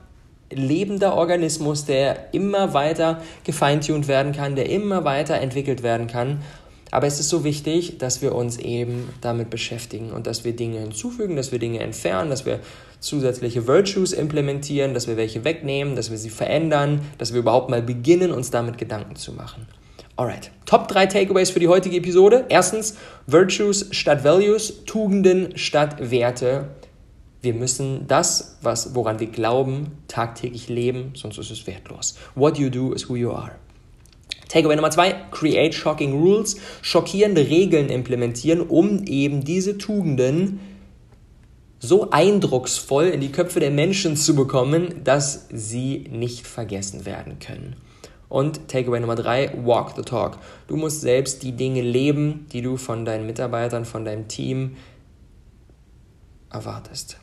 lebender 0.50 1.14
Organismus, 1.14 1.84
der 1.84 2.34
immer 2.34 2.74
weiter 2.74 3.22
gefeintuned 3.44 4.08
werden 4.08 4.32
kann, 4.32 4.56
der 4.56 4.68
immer 4.68 5.04
weiter 5.04 5.36
entwickelt 5.36 5.84
werden 5.84 6.08
kann. 6.08 6.42
Aber 6.90 7.06
es 7.06 7.20
ist 7.20 7.28
so 7.28 7.44
wichtig, 7.44 7.98
dass 7.98 8.22
wir 8.22 8.34
uns 8.34 8.58
eben 8.58 9.08
damit 9.20 9.50
beschäftigen 9.50 10.10
und 10.10 10.26
dass 10.26 10.44
wir 10.44 10.54
Dinge 10.54 10.80
hinzufügen, 10.80 11.36
dass 11.36 11.52
wir 11.52 11.60
Dinge 11.60 11.78
entfernen, 11.78 12.30
dass 12.30 12.44
wir 12.46 12.58
zusätzliche 12.98 13.68
Virtues 13.68 14.12
implementieren, 14.12 14.94
dass 14.94 15.06
wir 15.06 15.16
welche 15.16 15.44
wegnehmen, 15.44 15.94
dass 15.94 16.10
wir 16.10 16.18
sie 16.18 16.30
verändern, 16.30 17.02
dass 17.18 17.32
wir 17.32 17.40
überhaupt 17.40 17.70
mal 17.70 17.82
beginnen, 17.82 18.32
uns 18.32 18.50
damit 18.50 18.78
Gedanken 18.78 19.14
zu 19.14 19.32
machen. 19.32 19.68
Alright. 20.16 20.52
Top 20.64 20.86
3 20.86 21.06
Takeaways 21.06 21.50
für 21.50 21.58
die 21.58 21.66
heutige 21.66 21.96
Episode. 21.96 22.44
Erstens, 22.48 22.96
Virtues 23.26 23.88
statt 23.90 24.22
Values, 24.22 24.84
Tugenden 24.84 25.58
statt 25.58 25.96
Werte. 25.98 26.68
Wir 27.42 27.52
müssen 27.52 28.06
das, 28.06 28.56
was, 28.62 28.94
woran 28.94 29.18
wir 29.18 29.26
glauben, 29.26 29.98
tagtäglich 30.06 30.68
leben, 30.68 31.10
sonst 31.16 31.38
ist 31.38 31.50
es 31.50 31.66
wertlos. 31.66 32.16
What 32.36 32.58
you 32.58 32.70
do 32.70 32.92
is 32.92 33.08
who 33.08 33.16
you 33.16 33.32
are. 33.32 33.56
Takeaway 34.48 34.76
Nummer 34.76 34.92
2, 34.92 35.30
create 35.32 35.74
shocking 35.74 36.12
rules, 36.12 36.58
schockierende 36.80 37.48
Regeln 37.48 37.88
implementieren, 37.88 38.60
um 38.60 39.04
eben 39.06 39.42
diese 39.42 39.78
Tugenden 39.78 40.60
so 41.80 42.10
eindrucksvoll 42.12 43.06
in 43.06 43.20
die 43.20 43.32
Köpfe 43.32 43.58
der 43.58 43.72
Menschen 43.72 44.16
zu 44.16 44.36
bekommen, 44.36 45.02
dass 45.02 45.48
sie 45.50 46.06
nicht 46.08 46.46
vergessen 46.46 47.04
werden 47.04 47.40
können. 47.40 47.74
Und 48.34 48.66
Takeaway 48.66 48.98
Nummer 48.98 49.14
drei, 49.14 49.52
walk 49.62 49.92
the 49.94 50.02
talk. 50.02 50.38
Du 50.66 50.74
musst 50.74 51.02
selbst 51.02 51.44
die 51.44 51.52
Dinge 51.52 51.82
leben, 51.82 52.48
die 52.52 52.62
du 52.62 52.76
von 52.76 53.04
deinen 53.04 53.26
Mitarbeitern, 53.26 53.84
von 53.84 54.04
deinem 54.04 54.26
Team 54.26 54.74
erwartest. 56.50 57.18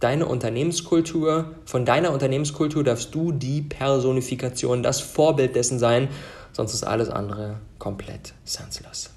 Deine 0.00 0.26
Unternehmenskultur, 0.26 1.54
von 1.64 1.86
deiner 1.86 2.12
Unternehmenskultur 2.12 2.84
darfst 2.84 3.14
du 3.14 3.32
die 3.32 3.62
Personifikation, 3.62 4.82
das 4.82 5.00
Vorbild 5.00 5.56
dessen 5.56 5.78
sein, 5.78 6.08
sonst 6.52 6.74
ist 6.74 6.84
alles 6.84 7.08
andere 7.08 7.60
komplett 7.78 8.34
senseless. 8.44 9.14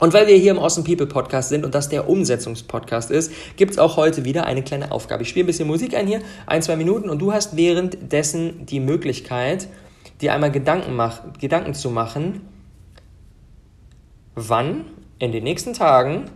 Und 0.00 0.12
weil 0.12 0.26
wir 0.26 0.36
hier 0.36 0.50
im 0.50 0.58
Awesome 0.58 0.84
People 0.86 1.06
Podcast 1.06 1.48
sind 1.48 1.64
und 1.64 1.74
das 1.74 1.88
der 1.88 2.10
Umsetzungspodcast 2.10 3.10
ist, 3.10 3.32
gibt 3.56 3.70
es 3.70 3.78
auch 3.78 3.96
heute 3.96 4.26
wieder 4.26 4.44
eine 4.44 4.62
kleine 4.62 4.92
Aufgabe. 4.92 5.22
Ich 5.22 5.30
spiele 5.30 5.44
ein 5.44 5.46
bisschen 5.46 5.66
Musik 5.66 5.96
ein 5.96 6.06
hier, 6.06 6.20
ein, 6.44 6.60
zwei 6.60 6.76
Minuten, 6.76 7.08
und 7.08 7.20
du 7.20 7.32
hast 7.32 7.56
währenddessen 7.56 8.66
die 8.66 8.80
Möglichkeit, 8.80 9.68
dir 10.22 10.32
einmal 10.32 10.52
Gedanken, 10.52 10.94
mach, 10.94 11.20
Gedanken 11.38 11.74
zu 11.74 11.90
machen, 11.90 12.48
wann 14.34 14.84
in 15.18 15.32
den 15.32 15.44
nächsten 15.44 15.74
Tagen 15.74 16.30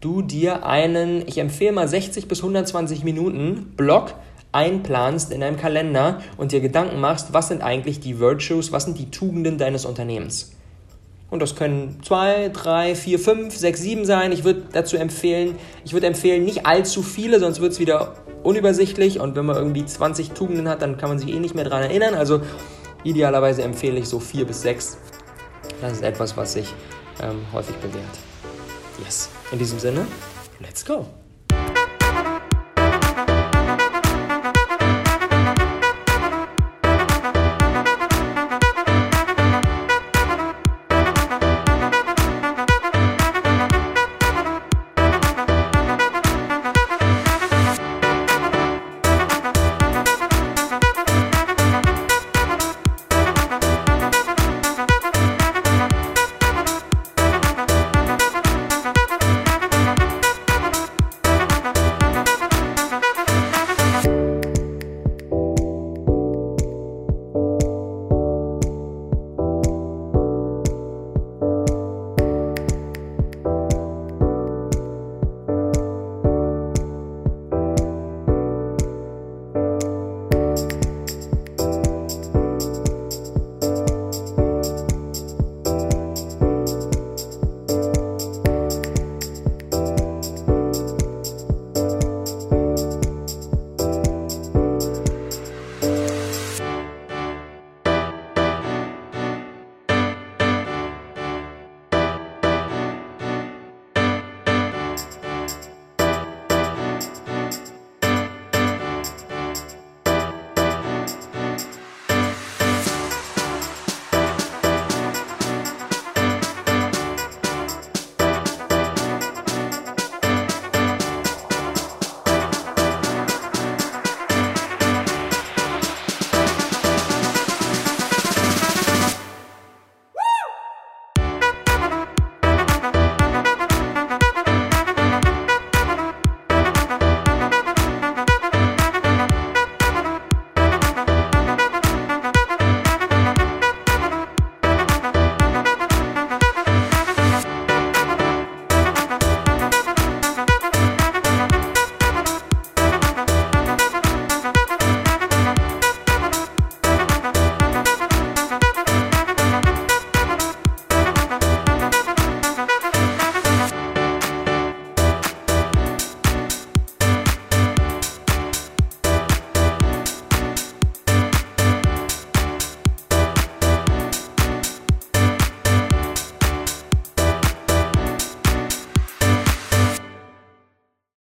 du 0.00 0.20
dir 0.20 0.66
einen, 0.66 1.26
ich 1.26 1.38
empfehle 1.38 1.72
mal 1.72 1.88
60 1.88 2.28
bis 2.28 2.40
120 2.40 3.04
Minuten 3.04 3.72
Block 3.76 4.14
einplanst 4.52 5.32
in 5.32 5.40
deinem 5.40 5.56
Kalender 5.56 6.20
und 6.36 6.52
dir 6.52 6.60
Gedanken 6.60 7.00
machst, 7.00 7.32
was 7.32 7.48
sind 7.48 7.62
eigentlich 7.62 8.00
die 8.00 8.20
Virtues, 8.20 8.70
was 8.70 8.84
sind 8.84 8.98
die 8.98 9.10
Tugenden 9.10 9.58
deines 9.58 9.84
Unternehmens. 9.84 10.52
Und 11.30 11.40
das 11.40 11.56
können 11.56 11.98
zwei, 12.04 12.50
drei, 12.50 12.94
vier, 12.94 13.18
fünf, 13.18 13.56
sechs, 13.56 13.80
sieben 13.80 14.04
sein. 14.04 14.30
Ich 14.30 14.44
würde 14.44 14.62
dazu 14.72 14.96
empfehlen, 14.96 15.56
ich 15.84 15.92
würde 15.92 16.06
empfehlen, 16.06 16.44
nicht 16.44 16.66
allzu 16.66 17.02
viele, 17.02 17.40
sonst 17.40 17.60
wird 17.60 17.72
es 17.72 17.80
wieder 17.80 18.14
unübersichtlich. 18.44 19.18
Und 19.18 19.34
wenn 19.34 19.46
man 19.46 19.56
irgendwie 19.56 19.84
20 19.84 20.30
Tugenden 20.30 20.68
hat, 20.68 20.82
dann 20.82 20.96
kann 20.98 21.08
man 21.08 21.18
sich 21.18 21.30
eh 21.30 21.40
nicht 21.40 21.56
mehr 21.56 21.64
daran 21.64 21.82
erinnern. 21.82 22.14
Also 22.14 22.42
Idealerweise 23.04 23.62
empfehle 23.62 24.00
ich 24.00 24.08
so 24.08 24.18
vier 24.18 24.46
bis 24.46 24.62
sechs. 24.62 24.96
Das 25.80 25.92
ist 25.92 26.02
etwas, 26.02 26.36
was 26.36 26.54
sich 26.54 26.72
ähm, 27.20 27.40
häufig 27.52 27.76
bewährt. 27.76 28.18
Yes. 29.04 29.28
In 29.52 29.58
diesem 29.58 29.78
Sinne, 29.78 30.06
let's 30.60 30.84
go. 30.84 31.06